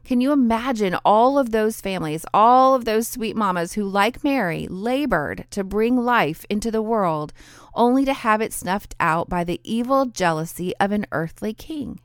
Can 0.05 0.21
you 0.21 0.33
imagine 0.33 0.97
all 1.03 1.39
of 1.39 1.51
those 1.51 1.81
families, 1.81 2.27
all 2.35 2.75
of 2.75 2.85
those 2.85 3.09
sweet 3.09 3.35
mamas 3.35 3.73
who, 3.73 3.85
like 3.85 4.23
Mary, 4.23 4.67
labored 4.69 5.47
to 5.51 5.65
bring 5.65 5.97
life 5.97 6.45
into 6.51 6.71
the 6.71 6.83
world 6.83 7.33
only 7.75 8.05
to 8.05 8.13
have 8.13 8.43
it 8.43 8.53
snuffed 8.53 8.95
out 9.01 9.31
by 9.31 9.45
the 9.45 9.61
evil 9.65 10.05
jealousy 10.05 10.75
of 10.79 10.93
an 10.93 11.07
earthly 11.11 11.55
king? 11.55 12.01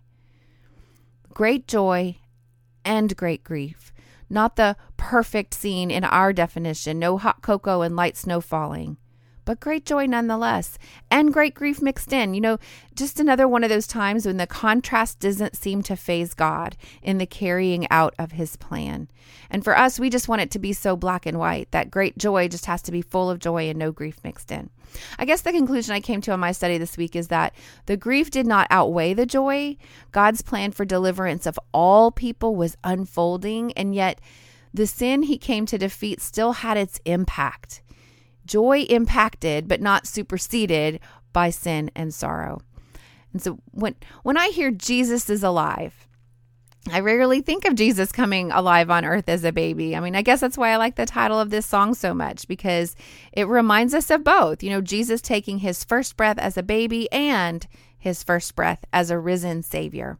Great 1.33 1.67
joy 1.67 2.15
and 2.85 3.17
great 3.17 3.43
grief. 3.43 3.91
Not 4.29 4.55
the 4.55 4.77
perfect 4.95 5.53
scene 5.53 5.91
in 5.91 6.05
our 6.05 6.31
definition, 6.31 6.99
no 6.99 7.17
hot 7.17 7.41
cocoa 7.41 7.81
and 7.81 7.97
light 7.97 8.15
snow 8.15 8.39
falling 8.39 8.95
but 9.49 9.59
great 9.59 9.83
joy 9.83 10.05
nonetheless, 10.05 10.77
and 11.09 11.33
great 11.33 11.55
grief 11.55 11.81
mixed 11.81 12.13
in. 12.13 12.35
You 12.35 12.41
know, 12.41 12.59
just 12.93 13.19
another 13.19 13.47
one 13.47 13.63
of 13.63 13.71
those 13.71 13.87
times 13.87 14.27
when 14.27 14.37
the 14.37 14.45
contrast 14.45 15.19
doesn't 15.19 15.55
seem 15.55 15.81
to 15.81 15.95
faze 15.95 16.35
God 16.35 16.77
in 17.01 17.17
the 17.17 17.25
carrying 17.25 17.89
out 17.89 18.13
of 18.19 18.33
his 18.33 18.55
plan. 18.57 19.07
And 19.49 19.63
for 19.63 19.75
us, 19.75 19.99
we 19.99 20.11
just 20.11 20.27
want 20.27 20.43
it 20.43 20.51
to 20.51 20.59
be 20.59 20.71
so 20.71 20.95
black 20.95 21.25
and 21.25 21.39
white. 21.39 21.71
That 21.71 21.89
great 21.89 22.15
joy 22.15 22.47
just 22.47 22.67
has 22.67 22.83
to 22.83 22.91
be 22.91 23.01
full 23.01 23.27
of 23.27 23.39
joy 23.39 23.67
and 23.67 23.79
no 23.79 23.91
grief 23.91 24.19
mixed 24.23 24.51
in. 24.51 24.69
I 25.17 25.25
guess 25.25 25.41
the 25.41 25.51
conclusion 25.51 25.95
I 25.95 25.99
came 25.99 26.21
to 26.21 26.31
on 26.31 26.39
my 26.39 26.51
study 26.51 26.77
this 26.77 26.95
week 26.95 27.15
is 27.15 27.29
that 27.29 27.55
the 27.87 27.97
grief 27.97 28.29
did 28.29 28.45
not 28.45 28.67
outweigh 28.69 29.15
the 29.15 29.25
joy. 29.25 29.77
God's 30.11 30.43
plan 30.43 30.73
for 30.73 30.85
deliverance 30.85 31.47
of 31.47 31.59
all 31.73 32.11
people 32.11 32.55
was 32.55 32.77
unfolding, 32.83 33.73
and 33.73 33.95
yet 33.95 34.21
the 34.71 34.85
sin 34.85 35.23
he 35.23 35.39
came 35.39 35.65
to 35.65 35.79
defeat 35.79 36.21
still 36.21 36.51
had 36.51 36.77
its 36.77 37.01
impact 37.05 37.81
joy 38.49 38.81
impacted 38.89 39.67
but 39.67 39.81
not 39.81 40.07
superseded 40.07 40.99
by 41.31 41.49
sin 41.49 41.91
and 41.95 42.13
sorrow. 42.13 42.59
And 43.31 43.41
so 43.41 43.59
when 43.71 43.95
when 44.23 44.37
I 44.37 44.49
hear 44.49 44.71
Jesus 44.71 45.29
is 45.29 45.43
alive, 45.43 46.07
I 46.91 47.01
rarely 47.01 47.41
think 47.41 47.65
of 47.65 47.75
Jesus 47.75 48.11
coming 48.11 48.51
alive 48.51 48.89
on 48.89 49.05
earth 49.05 49.29
as 49.29 49.43
a 49.43 49.51
baby. 49.51 49.95
I 49.95 49.99
mean, 49.99 50.15
I 50.15 50.23
guess 50.23 50.39
that's 50.39 50.57
why 50.57 50.69
I 50.69 50.77
like 50.77 50.95
the 50.95 51.05
title 51.05 51.39
of 51.39 51.51
this 51.51 51.65
song 51.65 51.93
so 51.93 52.13
much 52.13 52.47
because 52.47 52.95
it 53.31 53.47
reminds 53.47 53.93
us 53.93 54.09
of 54.09 54.23
both. 54.23 54.63
You 54.63 54.71
know, 54.71 54.81
Jesus 54.81 55.21
taking 55.21 55.59
his 55.59 55.83
first 55.83 56.17
breath 56.17 56.39
as 56.39 56.57
a 56.57 56.63
baby 56.63 57.11
and 57.11 57.67
his 57.97 58.23
first 58.23 58.55
breath 58.55 58.83
as 58.91 59.11
a 59.11 59.19
risen 59.19 59.61
Savior. 59.61 60.17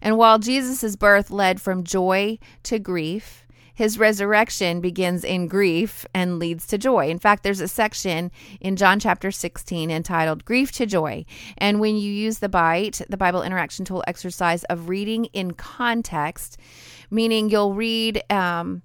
And 0.00 0.16
while 0.16 0.38
Jesus' 0.38 0.96
birth 0.96 1.30
led 1.30 1.60
from 1.60 1.84
joy 1.84 2.38
to 2.62 2.78
grief, 2.78 3.44
his 3.78 3.96
resurrection 3.96 4.80
begins 4.80 5.22
in 5.22 5.46
grief 5.46 6.04
and 6.12 6.40
leads 6.40 6.66
to 6.66 6.76
joy. 6.76 7.08
In 7.08 7.20
fact, 7.20 7.44
there's 7.44 7.60
a 7.60 7.68
section 7.68 8.32
in 8.60 8.74
John 8.74 8.98
chapter 8.98 9.30
16 9.30 9.88
entitled 9.88 10.44
Grief 10.44 10.72
to 10.72 10.84
Joy. 10.84 11.24
And 11.58 11.78
when 11.78 11.94
you 11.96 12.12
use 12.12 12.40
the 12.40 12.48
BITE, 12.48 13.02
the 13.08 13.16
Bible 13.16 13.40
Interaction 13.40 13.84
Tool 13.84 14.02
exercise 14.08 14.64
of 14.64 14.88
reading 14.88 15.26
in 15.26 15.52
context, 15.52 16.58
meaning 17.08 17.50
you'll 17.50 17.72
read 17.72 18.20
um, 18.32 18.82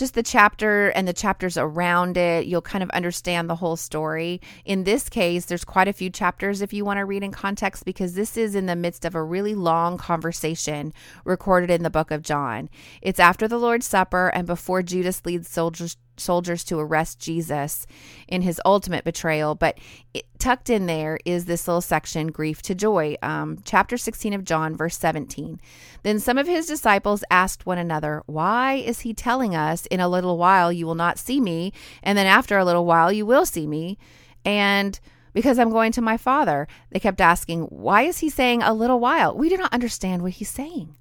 just 0.00 0.14
the 0.14 0.22
chapter 0.22 0.88
and 0.88 1.06
the 1.06 1.12
chapters 1.12 1.56
around 1.56 2.16
it. 2.16 2.46
You'll 2.46 2.62
kind 2.62 2.82
of 2.82 2.90
understand 2.90 3.48
the 3.48 3.54
whole 3.54 3.76
story. 3.76 4.40
In 4.64 4.84
this 4.84 5.08
case, 5.08 5.44
there's 5.44 5.64
quite 5.64 5.88
a 5.88 5.92
few 5.92 6.10
chapters 6.10 6.62
if 6.62 6.72
you 6.72 6.84
want 6.84 6.98
to 6.98 7.04
read 7.04 7.22
in 7.22 7.30
context 7.30 7.84
because 7.84 8.14
this 8.14 8.36
is 8.36 8.54
in 8.54 8.66
the 8.66 8.74
midst 8.74 9.04
of 9.04 9.14
a 9.14 9.22
really 9.22 9.54
long 9.54 9.98
conversation 9.98 10.92
recorded 11.24 11.70
in 11.70 11.82
the 11.82 11.90
book 11.90 12.10
of 12.10 12.22
John. 12.22 12.68
It's 13.02 13.20
after 13.20 13.46
the 13.46 13.58
Lord's 13.58 13.86
Supper 13.86 14.28
and 14.28 14.46
before 14.46 14.82
Judas 14.82 15.24
leads 15.24 15.48
soldiers 15.48 15.96
soldiers 16.20 16.64
to 16.64 16.78
arrest 16.78 17.18
Jesus 17.18 17.86
in 18.28 18.42
his 18.42 18.60
ultimate 18.64 19.04
betrayal. 19.04 19.54
But 19.54 19.78
it, 20.14 20.26
tucked 20.38 20.70
in 20.70 20.86
there 20.86 21.18
is 21.24 21.44
this 21.44 21.66
little 21.66 21.80
section, 21.80 22.28
Grief 22.28 22.62
to 22.62 22.74
Joy, 22.74 23.16
um, 23.22 23.58
chapter 23.64 23.96
16 23.96 24.32
of 24.32 24.44
John, 24.44 24.76
verse 24.76 24.96
17. 24.98 25.60
Then 26.02 26.18
some 26.20 26.38
of 26.38 26.46
his 26.46 26.66
disciples 26.66 27.24
asked 27.30 27.66
one 27.66 27.78
another, 27.78 28.22
Why 28.26 28.74
is 28.74 29.00
he 29.00 29.14
telling 29.14 29.54
us, 29.54 29.86
In 29.86 30.00
a 30.00 30.08
little 30.08 30.38
while 30.38 30.72
you 30.72 30.86
will 30.86 30.94
not 30.94 31.18
see 31.18 31.40
me, 31.40 31.72
and 32.02 32.16
then 32.16 32.26
after 32.26 32.58
a 32.58 32.64
little 32.64 32.86
while 32.86 33.12
you 33.12 33.26
will 33.26 33.46
see 33.46 33.66
me? 33.66 33.98
And 34.44 34.98
because 35.32 35.58
I'm 35.58 35.70
going 35.70 35.92
to 35.92 36.02
my 36.02 36.16
father. 36.16 36.66
They 36.90 37.00
kept 37.00 37.20
asking, 37.20 37.62
Why 37.64 38.02
is 38.02 38.18
he 38.18 38.30
saying 38.30 38.62
a 38.62 38.74
little 38.74 39.00
while? 39.00 39.36
We 39.36 39.48
do 39.48 39.56
not 39.56 39.72
understand 39.72 40.22
what 40.22 40.32
he's 40.32 40.48
saying. 40.48 40.96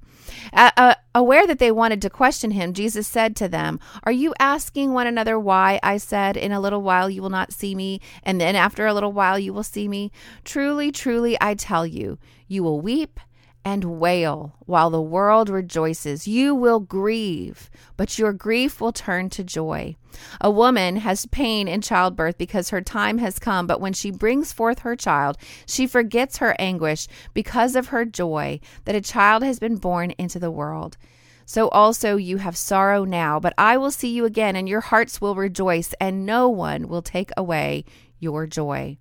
Uh, 0.53 0.96
aware 1.15 1.46
that 1.48 1.60
they 1.60 1.72
wanted 1.72 2.01
to 2.01 2.10
question 2.10 2.51
him, 2.51 2.74
Jesus 2.74 3.08
said 3.08 3.36
to 3.38 3.48
them, 3.48 3.79
Are 4.03 4.12
you 4.12 4.34
asking 4.39 4.93
one 4.93 5.08
another 5.08 5.39
why 5.39 5.79
I 5.84 5.98
said, 5.98 6.38
In 6.38 6.51
a 6.51 6.60
little 6.60 6.81
while 6.81 7.10
you 7.10 7.22
will 7.22 7.29
not 7.29 7.53
see 7.53 7.75
me, 7.75 8.01
and 8.24 8.39
then 8.39 8.55
after 8.55 8.86
a 8.86 8.93
little 8.93 9.13
while 9.13 9.39
you 9.39 9.53
will 9.53 9.63
see 9.63 9.88
me? 9.88 10.12
Truly, 10.43 10.91
truly, 10.91 11.38
I 11.41 11.55
tell 11.55 11.86
you, 11.86 12.17
you 12.48 12.63
will 12.63 12.81
weep 12.81 13.19
and 13.66 14.00
wail 14.00 14.56
while 14.66 14.89
the 14.89 15.01
world 15.01 15.50
rejoices. 15.50 16.28
You 16.28 16.56
will 16.56 16.80
grieve, 16.80 17.70
but 17.98 18.18
your 18.18 18.34
grief 18.34 18.80
will 18.80 18.92
turn 18.92 19.30
to 19.32 19.44
joy. 19.44 19.96
A 20.42 20.50
woman 20.50 20.98
has 20.98 21.25
pain 21.28 21.68
in 21.68 21.82
childbirth 21.82 22.38
because 22.38 22.70
her 22.70 22.82
time 22.82 23.18
has 23.20 23.39
come, 23.39 23.68
but 23.68 23.82
when 23.82 23.94
she 23.94 24.12
brings 24.12 24.54
forth 24.54 24.80
her 24.80 24.96
child, 24.96 25.38
she 25.66 25.86
forgets 25.88 26.38
her 26.38 26.56
anguish 26.60 27.08
because 27.34 27.75
of 27.75 27.88
her 27.88 28.06
joy 28.06 28.60
that 28.86 28.96
a 28.96 29.01
child 29.01 29.44
has 29.44 29.60
been 29.60 29.75
born 29.75 30.12
into 30.12 30.39
the 30.39 30.51
world. 30.51 30.98
So 31.46 31.68
also 31.70 32.16
you 32.16 32.38
have 32.38 32.56
sorrow 32.56 33.06
now, 33.06 33.39
but 33.39 33.54
I 33.58 33.78
will 33.78 33.92
see 33.92 34.10
you 34.10 34.25
again, 34.25 34.56
and 34.56 34.70
your 34.70 34.82
hearts 34.82 35.20
will 35.20 35.34
rejoice, 35.34 35.94
and 36.00 36.25
no 36.25 36.48
one 36.48 36.88
will 36.88 37.01
take 37.01 37.32
away 37.36 37.86
your 38.20 38.46
joy. 38.46 38.98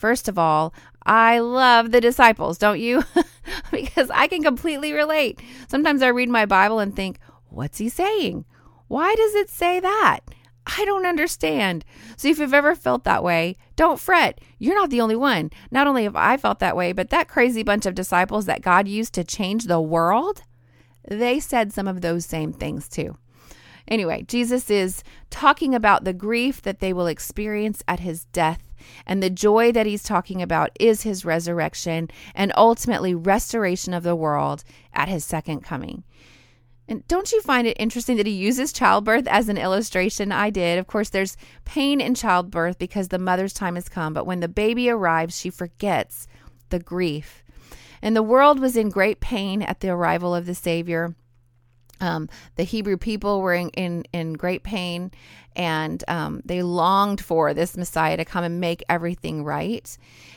First 0.00 0.28
of 0.28 0.38
all, 0.38 0.72
I 1.04 1.40
love 1.40 1.90
the 1.90 2.00
disciples, 2.00 2.56
don't 2.56 2.80
you? 2.80 3.04
because 3.70 4.08
I 4.08 4.28
can 4.28 4.42
completely 4.42 4.94
relate. 4.94 5.42
Sometimes 5.68 6.00
I 6.00 6.08
read 6.08 6.30
my 6.30 6.46
Bible 6.46 6.78
and 6.78 6.96
think, 6.96 7.18
what's 7.50 7.76
he 7.76 7.90
saying? 7.90 8.46
Why 8.88 9.14
does 9.14 9.34
it 9.34 9.50
say 9.50 9.78
that? 9.78 10.20
I 10.66 10.86
don't 10.86 11.04
understand. 11.04 11.84
So 12.16 12.28
if 12.28 12.38
you've 12.38 12.54
ever 12.54 12.74
felt 12.74 13.04
that 13.04 13.22
way, 13.22 13.58
don't 13.76 14.00
fret. 14.00 14.40
You're 14.58 14.74
not 14.74 14.88
the 14.88 15.02
only 15.02 15.16
one. 15.16 15.50
Not 15.70 15.86
only 15.86 16.04
have 16.04 16.16
I 16.16 16.38
felt 16.38 16.60
that 16.60 16.76
way, 16.76 16.92
but 16.92 17.10
that 17.10 17.28
crazy 17.28 17.62
bunch 17.62 17.84
of 17.84 17.94
disciples 17.94 18.46
that 18.46 18.62
God 18.62 18.88
used 18.88 19.12
to 19.14 19.22
change 19.22 19.64
the 19.64 19.82
world, 19.82 20.44
they 21.06 21.40
said 21.40 21.74
some 21.74 21.86
of 21.86 22.00
those 22.00 22.24
same 22.24 22.54
things 22.54 22.88
too. 22.88 23.18
Anyway, 23.86 24.22
Jesus 24.26 24.70
is 24.70 25.04
talking 25.28 25.74
about 25.74 26.04
the 26.04 26.14
grief 26.14 26.62
that 26.62 26.80
they 26.80 26.94
will 26.94 27.06
experience 27.06 27.82
at 27.86 28.00
his 28.00 28.24
death 28.26 28.69
and 29.06 29.22
the 29.22 29.30
joy 29.30 29.72
that 29.72 29.86
he's 29.86 30.02
talking 30.02 30.42
about 30.42 30.70
is 30.78 31.02
his 31.02 31.24
resurrection 31.24 32.10
and 32.34 32.52
ultimately 32.56 33.14
restoration 33.14 33.94
of 33.94 34.02
the 34.02 34.16
world 34.16 34.64
at 34.92 35.08
his 35.08 35.24
second 35.24 35.60
coming. 35.60 36.04
And 36.90 37.06
don't 37.06 37.30
you 37.30 37.40
find 37.40 37.68
it 37.68 37.76
interesting 37.78 38.16
that 38.16 38.26
he 38.26 38.32
uses 38.32 38.72
childbirth 38.72 39.28
as 39.28 39.48
an 39.48 39.56
illustration? 39.56 40.32
I 40.32 40.50
did. 40.50 40.76
Of 40.76 40.88
course, 40.88 41.08
there's 41.08 41.36
pain 41.64 42.00
in 42.00 42.16
childbirth 42.16 42.80
because 42.80 43.08
the 43.08 43.18
mother's 43.18 43.52
time 43.52 43.76
has 43.76 43.88
come, 43.88 44.12
but 44.12 44.26
when 44.26 44.40
the 44.40 44.48
baby 44.48 44.90
arrives, 44.90 45.38
she 45.38 45.50
forgets 45.50 46.26
the 46.70 46.80
grief. 46.80 47.44
And 48.02 48.16
the 48.16 48.24
world 48.24 48.58
was 48.58 48.76
in 48.76 48.90
great 48.90 49.20
pain 49.20 49.62
at 49.62 49.78
the 49.80 49.90
arrival 49.90 50.34
of 50.34 50.46
the 50.46 50.54
Savior. 50.54 51.14
Um, 52.00 52.28
the 52.56 52.64
Hebrew 52.64 52.96
people 52.96 53.40
were 53.40 53.54
in, 53.54 53.68
in, 53.70 54.04
in 54.12 54.32
great 54.34 54.62
pain 54.62 55.10
and 55.56 56.02
um, 56.08 56.42
they 56.44 56.62
longed 56.62 57.20
for 57.20 57.52
this 57.52 57.76
Messiah 57.76 58.16
to 58.16 58.24
come 58.24 58.44
and 58.44 58.60
make 58.60 58.84
everything 58.88 59.44
right. 59.44 59.96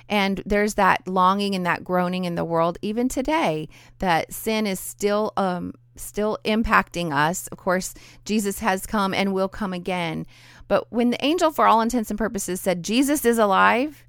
And 0.10 0.42
there's 0.46 0.74
that 0.76 1.08
longing 1.08 1.56
and 1.56 1.66
that 1.66 1.84
groaning 1.84 2.26
in 2.26 2.36
the 2.36 2.46
world 2.46 2.78
even 2.82 3.08
today 3.10 3.70
that 4.00 4.34
sin 4.34 4.68
is 4.68 4.80
still 4.80 5.32
um, 5.38 5.74
still 5.96 6.38
impacting 6.44 7.14
us. 7.14 7.48
Of 7.48 7.58
course, 7.58 7.94
Jesus 8.26 8.60
has 8.60 8.86
come 8.86 9.14
and 9.14 9.34
will 9.34 9.50
come 9.50 9.74
again. 9.74 10.26
But 10.68 10.92
when 10.92 11.12
the 11.12 11.24
angel, 11.24 11.52
for 11.52 11.68
all 11.68 11.82
intents 11.82 12.10
and 12.10 12.18
purposes, 12.18 12.62
said 12.62 12.84
Jesus 12.84 13.26
is 13.26 13.38
alive, 13.38 14.04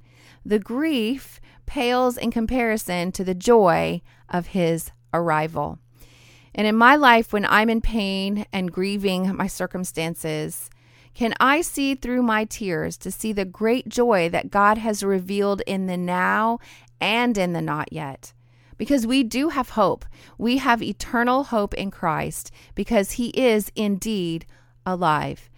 the 0.44 0.58
grief 0.58 1.40
pales 1.66 2.16
in 2.16 2.30
comparison 2.30 3.12
to 3.12 3.24
the 3.24 3.34
joy 3.34 4.00
of 4.28 4.48
his 4.48 4.90
arrival. 5.12 5.78
And 6.54 6.66
in 6.66 6.76
my 6.76 6.96
life, 6.96 7.32
when 7.32 7.44
I'm 7.44 7.68
in 7.68 7.80
pain 7.80 8.46
and 8.52 8.72
grieving 8.72 9.34
my 9.36 9.46
circumstances, 9.46 10.70
can 11.14 11.34
I 11.40 11.60
see 11.60 11.94
through 11.94 12.22
my 12.22 12.44
tears 12.44 12.96
to 12.98 13.10
see 13.10 13.32
the 13.32 13.44
great 13.44 13.88
joy 13.88 14.28
that 14.30 14.50
God 14.50 14.78
has 14.78 15.02
revealed 15.02 15.62
in 15.66 15.86
the 15.86 15.96
now 15.96 16.58
and 17.00 17.36
in 17.38 17.52
the 17.52 17.62
not 17.62 17.92
yet? 17.92 18.32
Because 18.76 19.06
we 19.06 19.22
do 19.22 19.50
have 19.50 19.70
hope. 19.70 20.04
We 20.36 20.58
have 20.58 20.82
eternal 20.82 21.44
hope 21.44 21.74
in 21.74 21.92
Christ 21.92 22.50
because 22.74 23.12
he 23.12 23.28
is 23.28 23.70
indeed 23.76 24.46
alive. 24.84 25.48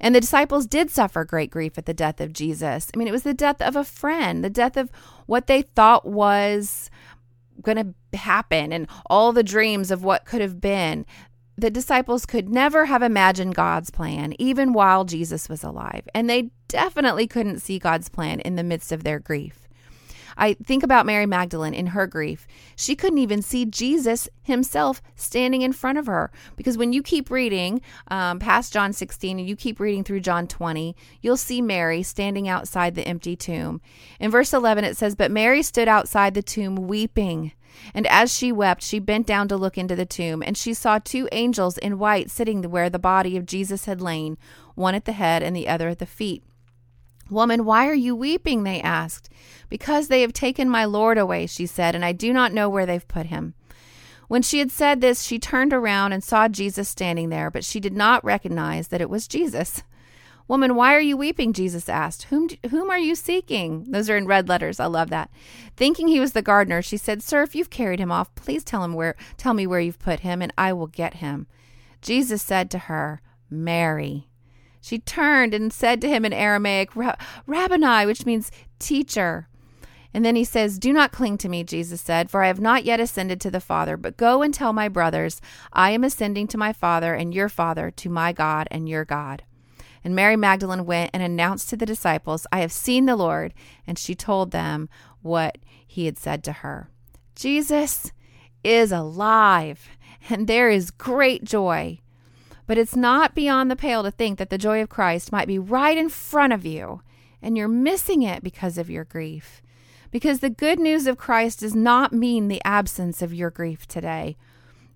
And 0.00 0.14
the 0.14 0.20
disciples 0.20 0.66
did 0.66 0.90
suffer 0.90 1.24
great 1.24 1.50
grief 1.50 1.78
at 1.78 1.86
the 1.86 1.94
death 1.94 2.20
of 2.20 2.32
Jesus. 2.32 2.90
I 2.92 2.96
mean, 2.96 3.06
it 3.06 3.12
was 3.12 3.22
the 3.22 3.34
death 3.34 3.60
of 3.62 3.76
a 3.76 3.84
friend, 3.84 4.42
the 4.42 4.50
death 4.50 4.76
of 4.76 4.90
what 5.26 5.46
they 5.46 5.62
thought 5.62 6.06
was 6.06 6.90
going 7.62 7.94
to 8.10 8.18
happen 8.18 8.72
and 8.72 8.88
all 9.06 9.32
the 9.32 9.42
dreams 9.42 9.90
of 9.90 10.04
what 10.04 10.24
could 10.24 10.40
have 10.40 10.60
been. 10.60 11.06
The 11.56 11.70
disciples 11.70 12.26
could 12.26 12.48
never 12.48 12.86
have 12.86 13.02
imagined 13.02 13.54
God's 13.54 13.90
plan, 13.90 14.34
even 14.38 14.72
while 14.72 15.04
Jesus 15.04 15.48
was 15.48 15.62
alive. 15.62 16.08
And 16.14 16.28
they 16.28 16.50
definitely 16.68 17.26
couldn't 17.26 17.60
see 17.60 17.78
God's 17.78 18.08
plan 18.08 18.40
in 18.40 18.56
the 18.56 18.64
midst 18.64 18.90
of 18.90 19.04
their 19.04 19.18
grief. 19.18 19.61
I 20.36 20.54
think 20.54 20.82
about 20.82 21.06
Mary 21.06 21.26
Magdalene 21.26 21.74
in 21.74 21.88
her 21.88 22.06
grief. 22.06 22.46
She 22.76 22.96
couldn't 22.96 23.18
even 23.18 23.42
see 23.42 23.64
Jesus 23.64 24.28
himself 24.42 25.02
standing 25.14 25.62
in 25.62 25.72
front 25.72 25.98
of 25.98 26.06
her 26.06 26.30
because 26.56 26.78
when 26.78 26.92
you 26.92 27.02
keep 27.02 27.30
reading 27.30 27.80
um, 28.08 28.38
past 28.38 28.72
John 28.72 28.92
16 28.92 29.38
and 29.38 29.48
you 29.48 29.56
keep 29.56 29.80
reading 29.80 30.04
through 30.04 30.20
John 30.20 30.46
20, 30.46 30.96
you'll 31.20 31.36
see 31.36 31.62
Mary 31.62 32.02
standing 32.02 32.48
outside 32.48 32.94
the 32.94 33.06
empty 33.06 33.36
tomb. 33.36 33.80
In 34.18 34.30
verse 34.30 34.52
11, 34.52 34.84
it 34.84 34.96
says, 34.96 35.14
But 35.14 35.30
Mary 35.30 35.62
stood 35.62 35.88
outside 35.88 36.34
the 36.34 36.42
tomb 36.42 36.76
weeping. 36.76 37.52
And 37.94 38.06
as 38.08 38.32
she 38.32 38.52
wept, 38.52 38.82
she 38.82 38.98
bent 38.98 39.26
down 39.26 39.48
to 39.48 39.56
look 39.56 39.78
into 39.78 39.96
the 39.96 40.06
tomb, 40.06 40.42
and 40.42 40.56
she 40.56 40.74
saw 40.74 40.98
two 40.98 41.28
angels 41.32 41.78
in 41.78 41.98
white 41.98 42.30
sitting 42.30 42.62
where 42.70 42.90
the 42.90 42.98
body 42.98 43.36
of 43.36 43.46
Jesus 43.46 43.86
had 43.86 44.00
lain, 44.00 44.36
one 44.74 44.94
at 44.94 45.04
the 45.04 45.12
head 45.12 45.42
and 45.42 45.56
the 45.56 45.68
other 45.68 45.88
at 45.88 45.98
the 45.98 46.06
feet. 46.06 46.42
Woman, 47.30 47.64
why 47.64 47.88
are 47.88 47.94
you 47.94 48.14
weeping? 48.14 48.64
They 48.64 48.80
asked. 48.82 49.30
Because 49.72 50.08
they 50.08 50.20
have 50.20 50.34
taken 50.34 50.68
my 50.68 50.84
Lord 50.84 51.16
away, 51.16 51.46
she 51.46 51.64
said, 51.64 51.94
and 51.94 52.04
I 52.04 52.12
do 52.12 52.30
not 52.30 52.52
know 52.52 52.68
where 52.68 52.84
they've 52.84 53.08
put 53.08 53.28
him. 53.28 53.54
When 54.28 54.42
she 54.42 54.58
had 54.58 54.70
said 54.70 55.00
this, 55.00 55.22
she 55.22 55.38
turned 55.38 55.72
around 55.72 56.12
and 56.12 56.22
saw 56.22 56.46
Jesus 56.46 56.90
standing 56.90 57.30
there, 57.30 57.50
but 57.50 57.64
she 57.64 57.80
did 57.80 57.94
not 57.94 58.22
recognize 58.22 58.88
that 58.88 59.00
it 59.00 59.08
was 59.08 59.26
Jesus. 59.26 59.82
Woman, 60.46 60.74
why 60.74 60.94
are 60.94 61.00
you 61.00 61.16
weeping? 61.16 61.54
Jesus 61.54 61.88
asked. 61.88 62.24
Whom, 62.24 62.50
whom 62.68 62.90
are 62.90 62.98
you 62.98 63.14
seeking? 63.14 63.90
Those 63.90 64.10
are 64.10 64.16
in 64.18 64.26
red 64.26 64.46
letters. 64.46 64.78
I 64.78 64.84
love 64.84 65.08
that. 65.08 65.30
Thinking 65.74 66.06
he 66.06 66.20
was 66.20 66.34
the 66.34 66.42
gardener, 66.42 66.82
she 66.82 66.98
said, 66.98 67.22
Sir, 67.22 67.42
if 67.42 67.54
you've 67.54 67.70
carried 67.70 67.98
him 67.98 68.12
off, 68.12 68.34
please 68.34 68.62
tell 68.62 68.84
him 68.84 68.92
where 68.92 69.16
tell 69.38 69.54
me 69.54 69.66
where 69.66 69.80
you've 69.80 69.98
put 69.98 70.20
him, 70.20 70.42
and 70.42 70.52
I 70.58 70.74
will 70.74 70.86
get 70.86 71.14
him. 71.14 71.46
Jesus 72.02 72.42
said 72.42 72.70
to 72.72 72.78
her, 72.78 73.22
Mary. 73.48 74.28
She 74.82 74.98
turned 74.98 75.54
and 75.54 75.72
said 75.72 76.02
to 76.02 76.10
him 76.10 76.26
in 76.26 76.34
Aramaic, 76.34 76.90
Rabboni, 77.46 78.04
which 78.04 78.26
means 78.26 78.50
teacher. 78.78 79.48
And 80.14 80.24
then 80.24 80.36
he 80.36 80.44
says, 80.44 80.78
Do 80.78 80.92
not 80.92 81.12
cling 81.12 81.38
to 81.38 81.48
me, 81.48 81.64
Jesus 81.64 82.00
said, 82.00 82.30
for 82.30 82.42
I 82.42 82.48
have 82.48 82.60
not 82.60 82.84
yet 82.84 83.00
ascended 83.00 83.40
to 83.40 83.50
the 83.50 83.60
Father, 83.60 83.96
but 83.96 84.16
go 84.16 84.42
and 84.42 84.52
tell 84.52 84.72
my 84.72 84.88
brothers, 84.88 85.40
I 85.72 85.90
am 85.92 86.04
ascending 86.04 86.48
to 86.48 86.58
my 86.58 86.72
Father 86.72 87.14
and 87.14 87.32
your 87.32 87.48
Father, 87.48 87.90
to 87.92 88.10
my 88.10 88.32
God 88.32 88.68
and 88.70 88.88
your 88.88 89.04
God. 89.04 89.42
And 90.04 90.14
Mary 90.14 90.36
Magdalene 90.36 90.84
went 90.84 91.10
and 91.14 91.22
announced 91.22 91.70
to 91.70 91.76
the 91.76 91.86
disciples, 91.86 92.46
I 92.52 92.60
have 92.60 92.72
seen 92.72 93.06
the 93.06 93.16
Lord. 93.16 93.54
And 93.86 93.98
she 93.98 94.14
told 94.14 94.50
them 94.50 94.88
what 95.22 95.58
he 95.86 96.06
had 96.06 96.18
said 96.18 96.42
to 96.44 96.52
her. 96.52 96.90
Jesus 97.34 98.12
is 98.64 98.92
alive 98.92 99.88
and 100.28 100.46
there 100.46 100.70
is 100.70 100.90
great 100.90 101.44
joy. 101.44 102.00
But 102.66 102.78
it's 102.78 102.96
not 102.96 103.34
beyond 103.34 103.70
the 103.70 103.76
pale 103.76 104.02
to 104.02 104.10
think 104.10 104.38
that 104.38 104.50
the 104.50 104.58
joy 104.58 104.82
of 104.82 104.88
Christ 104.88 105.32
might 105.32 105.48
be 105.48 105.58
right 105.58 105.98
in 105.98 106.08
front 106.08 106.52
of 106.52 106.64
you 106.64 107.02
and 107.40 107.56
you're 107.56 107.68
missing 107.68 108.22
it 108.22 108.42
because 108.42 108.78
of 108.78 108.90
your 108.90 109.04
grief. 109.04 109.62
Because 110.12 110.38
the 110.38 110.50
good 110.50 110.78
news 110.78 111.08
of 111.08 111.16
Christ 111.16 111.60
does 111.60 111.74
not 111.74 112.12
mean 112.12 112.46
the 112.46 112.62
absence 112.64 113.22
of 113.22 113.34
your 113.34 113.50
grief 113.50 113.88
today, 113.88 114.36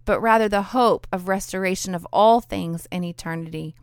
but 0.04 0.20
rather 0.20 0.48
the 0.48 0.62
hope 0.62 1.06
of 1.10 1.26
restoration 1.26 1.94
of 1.94 2.06
all 2.12 2.40
things 2.40 2.86
in 2.92 3.02
eternity. 3.02 3.74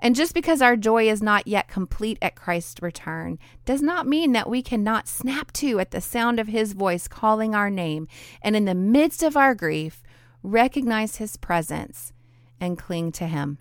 And 0.00 0.16
just 0.16 0.34
because 0.34 0.60
our 0.60 0.76
joy 0.76 1.08
is 1.08 1.22
not 1.22 1.46
yet 1.46 1.68
complete 1.68 2.18
at 2.20 2.34
Christ's 2.34 2.82
return 2.82 3.38
does 3.64 3.80
not 3.80 4.08
mean 4.08 4.32
that 4.32 4.50
we 4.50 4.60
cannot 4.60 5.06
snap 5.08 5.52
to 5.52 5.78
at 5.78 5.92
the 5.92 6.00
sound 6.00 6.40
of 6.40 6.48
his 6.48 6.72
voice 6.72 7.06
calling 7.06 7.54
our 7.54 7.70
name 7.70 8.08
and 8.42 8.56
in 8.56 8.64
the 8.64 8.74
midst 8.74 9.22
of 9.22 9.36
our 9.36 9.54
grief, 9.54 10.02
recognize 10.42 11.16
his 11.16 11.36
presence 11.36 12.12
and 12.60 12.76
cling 12.76 13.12
to 13.12 13.28
him. 13.28 13.58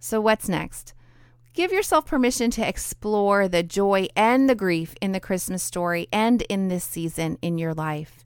So, 0.00 0.20
what's 0.20 0.48
next? 0.48 0.92
Give 1.54 1.70
yourself 1.70 2.06
permission 2.06 2.50
to 2.52 2.68
explore 2.68 3.46
the 3.46 3.62
joy 3.62 4.08
and 4.16 4.50
the 4.50 4.56
grief 4.56 4.96
in 5.00 5.12
the 5.12 5.20
Christmas 5.20 5.62
story 5.62 6.08
and 6.12 6.42
in 6.42 6.66
this 6.66 6.82
season 6.82 7.38
in 7.42 7.58
your 7.58 7.72
life. 7.72 8.24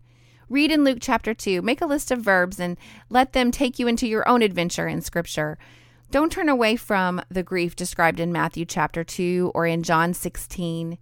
Read 0.48 0.70
in 0.70 0.82
Luke 0.82 0.96
chapter 0.98 1.34
2, 1.34 1.60
make 1.60 1.82
a 1.82 1.86
list 1.86 2.10
of 2.10 2.22
verbs, 2.22 2.58
and 2.58 2.78
let 3.10 3.34
them 3.34 3.50
take 3.50 3.78
you 3.78 3.86
into 3.86 4.08
your 4.08 4.26
own 4.26 4.40
adventure 4.40 4.88
in 4.88 5.02
Scripture. 5.02 5.58
Don't 6.10 6.32
turn 6.32 6.48
away 6.48 6.74
from 6.76 7.20
the 7.28 7.42
grief 7.42 7.76
described 7.76 8.18
in 8.18 8.32
Matthew 8.32 8.64
chapter 8.64 9.04
2 9.04 9.52
or 9.54 9.66
in 9.66 9.82
John 9.82 10.14
16 10.14 10.96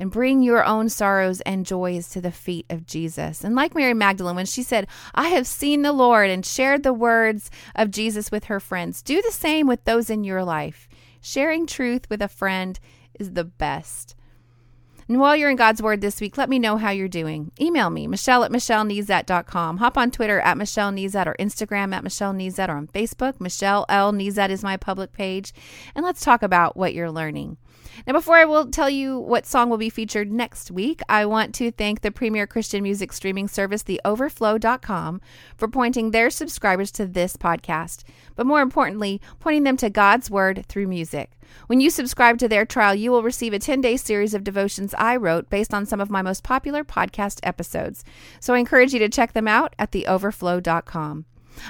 and 0.00 0.10
bring 0.10 0.42
your 0.42 0.64
own 0.64 0.88
sorrows 0.88 1.40
and 1.42 1.66
joys 1.66 2.08
to 2.08 2.20
the 2.20 2.32
feet 2.32 2.66
of 2.70 2.86
Jesus. 2.86 3.44
And 3.44 3.54
like 3.54 3.76
Mary 3.76 3.94
Magdalene, 3.94 4.34
when 4.34 4.46
she 4.46 4.62
said, 4.62 4.88
I 5.14 5.28
have 5.28 5.46
seen 5.46 5.82
the 5.82 5.92
Lord 5.92 6.30
and 6.30 6.44
shared 6.44 6.82
the 6.82 6.94
words 6.94 7.50
of 7.76 7.90
Jesus 7.90 8.32
with 8.32 8.44
her 8.44 8.58
friends, 8.58 9.02
do 9.02 9.20
the 9.22 9.30
same 9.30 9.68
with 9.68 9.84
those 9.84 10.10
in 10.10 10.24
your 10.24 10.42
life. 10.42 10.88
Sharing 11.20 11.66
truth 11.66 12.08
with 12.08 12.22
a 12.22 12.28
friend 12.28 12.78
is 13.18 13.32
the 13.32 13.44
best. 13.44 14.14
And 15.10 15.18
while 15.18 15.34
you're 15.34 15.50
in 15.50 15.56
God's 15.56 15.82
Word 15.82 16.02
this 16.02 16.20
week, 16.20 16.38
let 16.38 16.48
me 16.48 16.60
know 16.60 16.76
how 16.76 16.90
you're 16.90 17.08
doing. 17.08 17.50
Email 17.60 17.90
me, 17.90 18.06
Michelle 18.06 18.44
at 18.44 18.52
MichelleNezat.com. 18.52 19.78
Hop 19.78 19.98
on 19.98 20.12
Twitter 20.12 20.38
at 20.38 20.56
Michelle 20.56 20.92
Nezat 20.92 21.26
or 21.26 21.34
Instagram 21.40 21.92
at 21.92 22.04
Michelle 22.04 22.32
Nezat 22.32 22.68
or 22.68 22.76
on 22.76 22.86
Facebook. 22.86 23.40
Michelle 23.40 23.84
L. 23.88 24.12
Nezat 24.12 24.50
is 24.50 24.62
my 24.62 24.76
public 24.76 25.12
page. 25.12 25.52
And 25.96 26.04
let's 26.04 26.24
talk 26.24 26.44
about 26.44 26.76
what 26.76 26.94
you're 26.94 27.10
learning. 27.10 27.56
Now, 28.06 28.12
before 28.12 28.36
I 28.36 28.44
will 28.44 28.70
tell 28.70 28.88
you 28.88 29.18
what 29.18 29.46
song 29.46 29.68
will 29.68 29.78
be 29.78 29.90
featured 29.90 30.30
next 30.30 30.70
week, 30.70 31.00
I 31.08 31.26
want 31.26 31.56
to 31.56 31.72
thank 31.72 32.02
the 32.02 32.12
premier 32.12 32.46
Christian 32.46 32.84
music 32.84 33.12
streaming 33.12 33.48
service, 33.48 33.82
theoverflow.com, 33.82 35.20
for 35.56 35.66
pointing 35.66 36.12
their 36.12 36.30
subscribers 36.30 36.92
to 36.92 37.06
this 37.06 37.36
podcast, 37.36 38.04
but 38.36 38.46
more 38.46 38.60
importantly, 38.60 39.20
pointing 39.40 39.64
them 39.64 39.76
to 39.78 39.90
God's 39.90 40.30
Word 40.30 40.64
through 40.68 40.86
music. 40.86 41.32
When 41.66 41.80
you 41.80 41.90
subscribe 41.90 42.38
to 42.38 42.48
their 42.48 42.64
trial, 42.64 42.94
you 42.94 43.10
will 43.10 43.22
receive 43.22 43.52
a 43.52 43.58
10 43.58 43.80
day 43.80 43.96
series 43.96 44.34
of 44.34 44.44
devotions 44.44 44.94
I 44.94 45.16
wrote 45.16 45.50
based 45.50 45.72
on 45.72 45.86
some 45.86 46.00
of 46.00 46.10
my 46.10 46.22
most 46.22 46.42
popular 46.42 46.84
podcast 46.84 47.40
episodes. 47.42 48.04
So 48.40 48.54
I 48.54 48.58
encourage 48.58 48.92
you 48.92 48.98
to 49.00 49.08
check 49.08 49.32
them 49.32 49.48
out 49.48 49.74
at 49.78 49.92
theoverflow.com. 49.92 51.24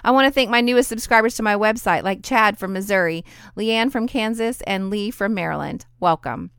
I 0.05 0.11
want 0.11 0.27
to 0.27 0.33
thank 0.33 0.51
my 0.51 0.61
newest 0.61 0.89
subscribers 0.89 1.35
to 1.37 1.43
my 1.43 1.55
website, 1.55 2.05
like 2.05 2.23
Chad 2.23 2.59
from 2.59 2.73
Missouri, 2.73 3.25
Leanne 3.57 3.91
from 3.91 4.07
Kansas, 4.07 4.61
and 4.63 4.91
Lee 4.91 5.11
from 5.11 5.35
Maryland. 5.35 5.87
Welcome. 5.99 6.51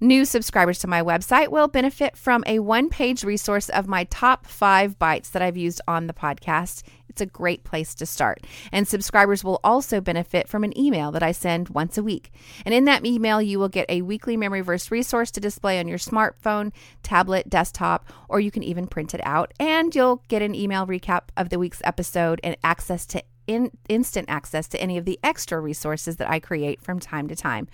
New 0.00 0.24
subscribers 0.24 0.78
to 0.80 0.86
my 0.86 1.02
website 1.02 1.48
will 1.48 1.68
benefit 1.68 2.16
from 2.16 2.42
a 2.46 2.58
one 2.58 2.88
page 2.88 3.24
resource 3.24 3.68
of 3.68 3.86
my 3.86 4.04
top 4.04 4.46
five 4.46 4.98
bites 4.98 5.30
that 5.30 5.42
I've 5.42 5.56
used 5.56 5.80
on 5.86 6.06
the 6.06 6.12
podcast. 6.12 6.82
It's 7.08 7.20
a 7.20 7.26
great 7.26 7.62
place 7.62 7.94
to 7.96 8.06
start. 8.06 8.46
And 8.72 8.88
subscribers 8.88 9.44
will 9.44 9.60
also 9.62 10.00
benefit 10.00 10.48
from 10.48 10.64
an 10.64 10.76
email 10.78 11.12
that 11.12 11.22
I 11.22 11.32
send 11.32 11.68
once 11.68 11.98
a 11.98 12.02
week. 12.02 12.32
And 12.64 12.74
in 12.74 12.86
that 12.86 13.04
email, 13.04 13.42
you 13.42 13.58
will 13.58 13.68
get 13.68 13.90
a 13.90 14.00
weekly 14.00 14.34
memory 14.34 14.62
verse 14.62 14.90
resource 14.90 15.30
to 15.32 15.40
display 15.40 15.78
on 15.78 15.88
your 15.88 15.98
smartphone, 15.98 16.72
tablet, 17.02 17.50
desktop, 17.50 18.10
or 18.30 18.40
you 18.40 18.50
can 18.50 18.62
even 18.62 18.86
print 18.86 19.12
it 19.12 19.20
out. 19.24 19.52
And 19.60 19.94
you'll 19.94 20.22
get 20.28 20.40
an 20.40 20.54
email 20.54 20.86
recap 20.86 21.24
of 21.36 21.50
the 21.50 21.58
week's 21.58 21.82
episode 21.84 22.40
and 22.42 22.56
access 22.64 23.04
to 23.06 23.22
in, 23.46 23.72
instant 23.88 24.30
access 24.30 24.68
to 24.68 24.80
any 24.80 24.96
of 24.96 25.04
the 25.04 25.18
extra 25.22 25.60
resources 25.60 26.16
that 26.16 26.30
I 26.30 26.40
create 26.40 26.80
from 26.80 26.98
time 26.98 27.28
to 27.28 27.36
time. 27.36 27.68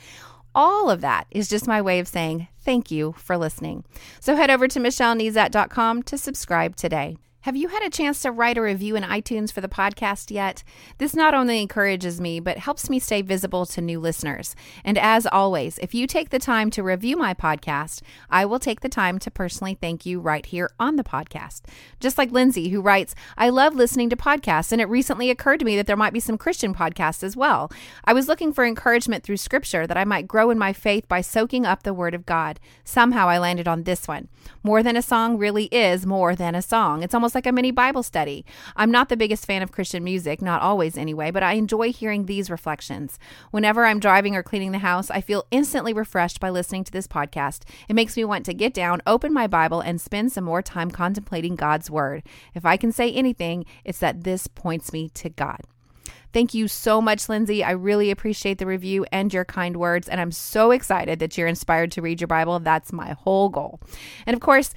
All 0.54 0.90
of 0.90 1.00
that 1.02 1.26
is 1.30 1.48
just 1.48 1.66
my 1.66 1.80
way 1.80 1.98
of 1.98 2.08
saying 2.08 2.48
thank 2.60 2.90
you 2.90 3.14
for 3.16 3.36
listening. 3.36 3.84
So 4.20 4.36
head 4.36 4.50
over 4.50 4.68
to 4.68 4.80
michellenezat.com 4.80 6.02
to 6.04 6.18
subscribe 6.18 6.76
today. 6.76 7.16
Have 7.48 7.56
you 7.56 7.68
had 7.68 7.82
a 7.82 7.88
chance 7.88 8.20
to 8.20 8.30
write 8.30 8.58
a 8.58 8.60
review 8.60 8.94
in 8.94 9.02
iTunes 9.02 9.50
for 9.50 9.62
the 9.62 9.70
podcast 9.70 10.30
yet? 10.30 10.62
This 10.98 11.16
not 11.16 11.32
only 11.32 11.62
encourages 11.62 12.20
me, 12.20 12.40
but 12.40 12.58
helps 12.58 12.90
me 12.90 12.98
stay 12.98 13.22
visible 13.22 13.64
to 13.64 13.80
new 13.80 13.98
listeners. 14.00 14.54
And 14.84 14.98
as 14.98 15.26
always, 15.26 15.78
if 15.78 15.94
you 15.94 16.06
take 16.06 16.28
the 16.28 16.38
time 16.38 16.70
to 16.72 16.82
review 16.82 17.16
my 17.16 17.32
podcast, 17.32 18.02
I 18.28 18.44
will 18.44 18.58
take 18.58 18.82
the 18.82 18.90
time 18.90 19.18
to 19.20 19.30
personally 19.30 19.78
thank 19.80 20.04
you 20.04 20.20
right 20.20 20.44
here 20.44 20.70
on 20.78 20.96
the 20.96 21.02
podcast. 21.02 21.62
Just 22.00 22.18
like 22.18 22.30
Lindsay, 22.32 22.68
who 22.68 22.82
writes, 22.82 23.14
I 23.38 23.48
love 23.48 23.74
listening 23.74 24.10
to 24.10 24.14
podcasts, 24.16 24.70
and 24.70 24.78
it 24.78 24.90
recently 24.90 25.30
occurred 25.30 25.60
to 25.60 25.64
me 25.64 25.74
that 25.76 25.86
there 25.86 25.96
might 25.96 26.12
be 26.12 26.20
some 26.20 26.36
Christian 26.36 26.74
podcasts 26.74 27.22
as 27.22 27.34
well. 27.34 27.72
I 28.04 28.12
was 28.12 28.28
looking 28.28 28.52
for 28.52 28.66
encouragement 28.66 29.24
through 29.24 29.38
scripture 29.38 29.86
that 29.86 29.96
I 29.96 30.04
might 30.04 30.28
grow 30.28 30.50
in 30.50 30.58
my 30.58 30.74
faith 30.74 31.08
by 31.08 31.22
soaking 31.22 31.64
up 31.64 31.82
the 31.82 31.94
Word 31.94 32.12
of 32.12 32.26
God. 32.26 32.60
Somehow 32.84 33.26
I 33.26 33.38
landed 33.38 33.66
on 33.66 33.84
this 33.84 34.06
one. 34.06 34.28
More 34.62 34.82
Than 34.82 34.96
a 34.96 35.02
Song 35.02 35.38
really 35.38 35.64
is 35.66 36.04
more 36.04 36.36
than 36.36 36.54
a 36.54 36.60
song. 36.60 37.02
It's 37.02 37.14
almost 37.14 37.37
like 37.38 37.46
a 37.46 37.52
mini 37.52 37.70
Bible 37.70 38.02
study. 38.02 38.44
I'm 38.74 38.90
not 38.90 39.08
the 39.08 39.16
biggest 39.16 39.46
fan 39.46 39.62
of 39.62 39.70
Christian 39.70 40.02
music, 40.02 40.42
not 40.42 40.60
always 40.60 40.98
anyway, 40.98 41.30
but 41.30 41.44
I 41.44 41.52
enjoy 41.52 41.92
hearing 41.92 42.26
these 42.26 42.50
reflections. 42.50 43.16
Whenever 43.52 43.86
I'm 43.86 44.00
driving 44.00 44.34
or 44.34 44.42
cleaning 44.42 44.72
the 44.72 44.78
house, 44.78 45.08
I 45.08 45.20
feel 45.20 45.46
instantly 45.52 45.92
refreshed 45.92 46.40
by 46.40 46.50
listening 46.50 46.82
to 46.82 46.90
this 46.90 47.06
podcast. 47.06 47.62
It 47.88 47.94
makes 47.94 48.16
me 48.16 48.24
want 48.24 48.44
to 48.46 48.54
get 48.54 48.74
down, 48.74 49.02
open 49.06 49.32
my 49.32 49.46
Bible, 49.46 49.80
and 49.80 50.00
spend 50.00 50.32
some 50.32 50.42
more 50.42 50.62
time 50.62 50.90
contemplating 50.90 51.54
God's 51.54 51.88
Word. 51.88 52.24
If 52.56 52.66
I 52.66 52.76
can 52.76 52.90
say 52.90 53.12
anything, 53.12 53.66
it's 53.84 54.00
that 54.00 54.24
this 54.24 54.48
points 54.48 54.92
me 54.92 55.08
to 55.10 55.28
God. 55.28 55.60
Thank 56.32 56.52
you 56.52 56.68
so 56.68 57.00
much, 57.00 57.28
Lindsay. 57.28 57.64
I 57.64 57.70
really 57.70 58.10
appreciate 58.10 58.58
the 58.58 58.66
review 58.66 59.06
and 59.10 59.32
your 59.32 59.46
kind 59.46 59.76
words. 59.76 60.08
And 60.08 60.20
I'm 60.20 60.32
so 60.32 60.72
excited 60.72 61.20
that 61.20 61.38
you're 61.38 61.46
inspired 61.46 61.90
to 61.92 62.02
read 62.02 62.20
your 62.20 62.28
Bible. 62.28 62.58
That's 62.58 62.92
my 62.92 63.12
whole 63.12 63.48
goal. 63.48 63.80
And 64.26 64.34
of 64.34 64.40
course, 64.40 64.74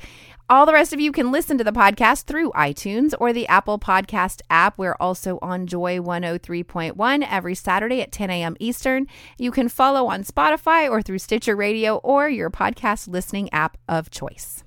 all 0.51 0.65
the 0.65 0.73
rest 0.73 0.91
of 0.91 0.99
you 0.99 1.13
can 1.13 1.31
listen 1.31 1.57
to 1.57 1.63
the 1.63 1.71
podcast 1.71 2.25
through 2.25 2.51
iTunes 2.51 3.13
or 3.21 3.31
the 3.31 3.47
Apple 3.47 3.79
Podcast 3.79 4.41
app. 4.49 4.77
We're 4.77 4.97
also 4.99 5.39
on 5.41 5.65
Joy 5.65 5.99
103.1 5.99 7.25
every 7.29 7.55
Saturday 7.55 8.01
at 8.01 8.11
10 8.11 8.29
a.m. 8.29 8.57
Eastern. 8.59 9.07
You 9.37 9.49
can 9.49 9.69
follow 9.69 10.07
on 10.07 10.25
Spotify 10.25 10.91
or 10.91 11.01
through 11.01 11.19
Stitcher 11.19 11.55
Radio 11.55 11.97
or 12.03 12.27
your 12.27 12.49
podcast 12.49 13.07
listening 13.07 13.49
app 13.53 13.77
of 13.87 14.09
choice. 14.11 14.65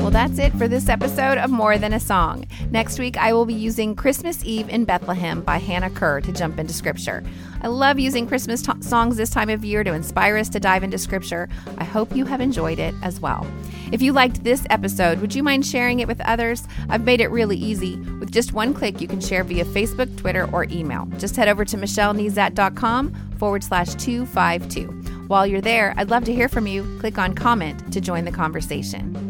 Well, 0.00 0.10
that's 0.10 0.38
it 0.38 0.54
for 0.54 0.66
this 0.66 0.88
episode 0.88 1.36
of 1.36 1.50
More 1.50 1.76
Than 1.76 1.92
a 1.92 2.00
Song. 2.00 2.46
Next 2.70 2.98
week, 2.98 3.18
I 3.18 3.34
will 3.34 3.44
be 3.44 3.52
using 3.52 3.94
Christmas 3.94 4.42
Eve 4.42 4.66
in 4.70 4.86
Bethlehem 4.86 5.42
by 5.42 5.58
Hannah 5.58 5.90
Kerr 5.90 6.22
to 6.22 6.32
jump 6.32 6.58
into 6.58 6.72
scripture. 6.72 7.22
I 7.60 7.68
love 7.68 7.98
using 7.98 8.26
Christmas 8.26 8.62
t- 8.62 8.72
songs 8.80 9.18
this 9.18 9.28
time 9.28 9.50
of 9.50 9.62
year 9.62 9.84
to 9.84 9.92
inspire 9.92 10.38
us 10.38 10.48
to 10.48 10.58
dive 10.58 10.82
into 10.82 10.96
scripture. 10.96 11.50
I 11.76 11.84
hope 11.84 12.16
you 12.16 12.24
have 12.24 12.40
enjoyed 12.40 12.78
it 12.78 12.94
as 13.02 13.20
well. 13.20 13.46
If 13.92 14.00
you 14.00 14.12
liked 14.12 14.42
this 14.42 14.66
episode, 14.70 15.20
would 15.20 15.34
you 15.34 15.42
mind 15.42 15.66
sharing 15.66 16.00
it 16.00 16.08
with 16.08 16.22
others? 16.22 16.66
I've 16.88 17.04
made 17.04 17.20
it 17.20 17.28
really 17.28 17.58
easy. 17.58 17.96
With 17.96 18.32
just 18.32 18.54
one 18.54 18.72
click, 18.72 19.02
you 19.02 19.06
can 19.06 19.20
share 19.20 19.44
via 19.44 19.66
Facebook, 19.66 20.16
Twitter, 20.16 20.48
or 20.50 20.64
email. 20.70 21.06
Just 21.18 21.36
head 21.36 21.46
over 21.46 21.66
to 21.66 21.76
michellenezat.com 21.76 23.34
forward 23.38 23.62
slash 23.62 23.94
252. 23.96 24.86
While 25.28 25.46
you're 25.46 25.60
there, 25.60 25.92
I'd 25.98 26.10
love 26.10 26.24
to 26.24 26.34
hear 26.34 26.48
from 26.48 26.66
you. 26.66 26.98
Click 27.00 27.18
on 27.18 27.34
comment 27.34 27.92
to 27.92 28.00
join 28.00 28.24
the 28.24 28.32
conversation. 28.32 29.29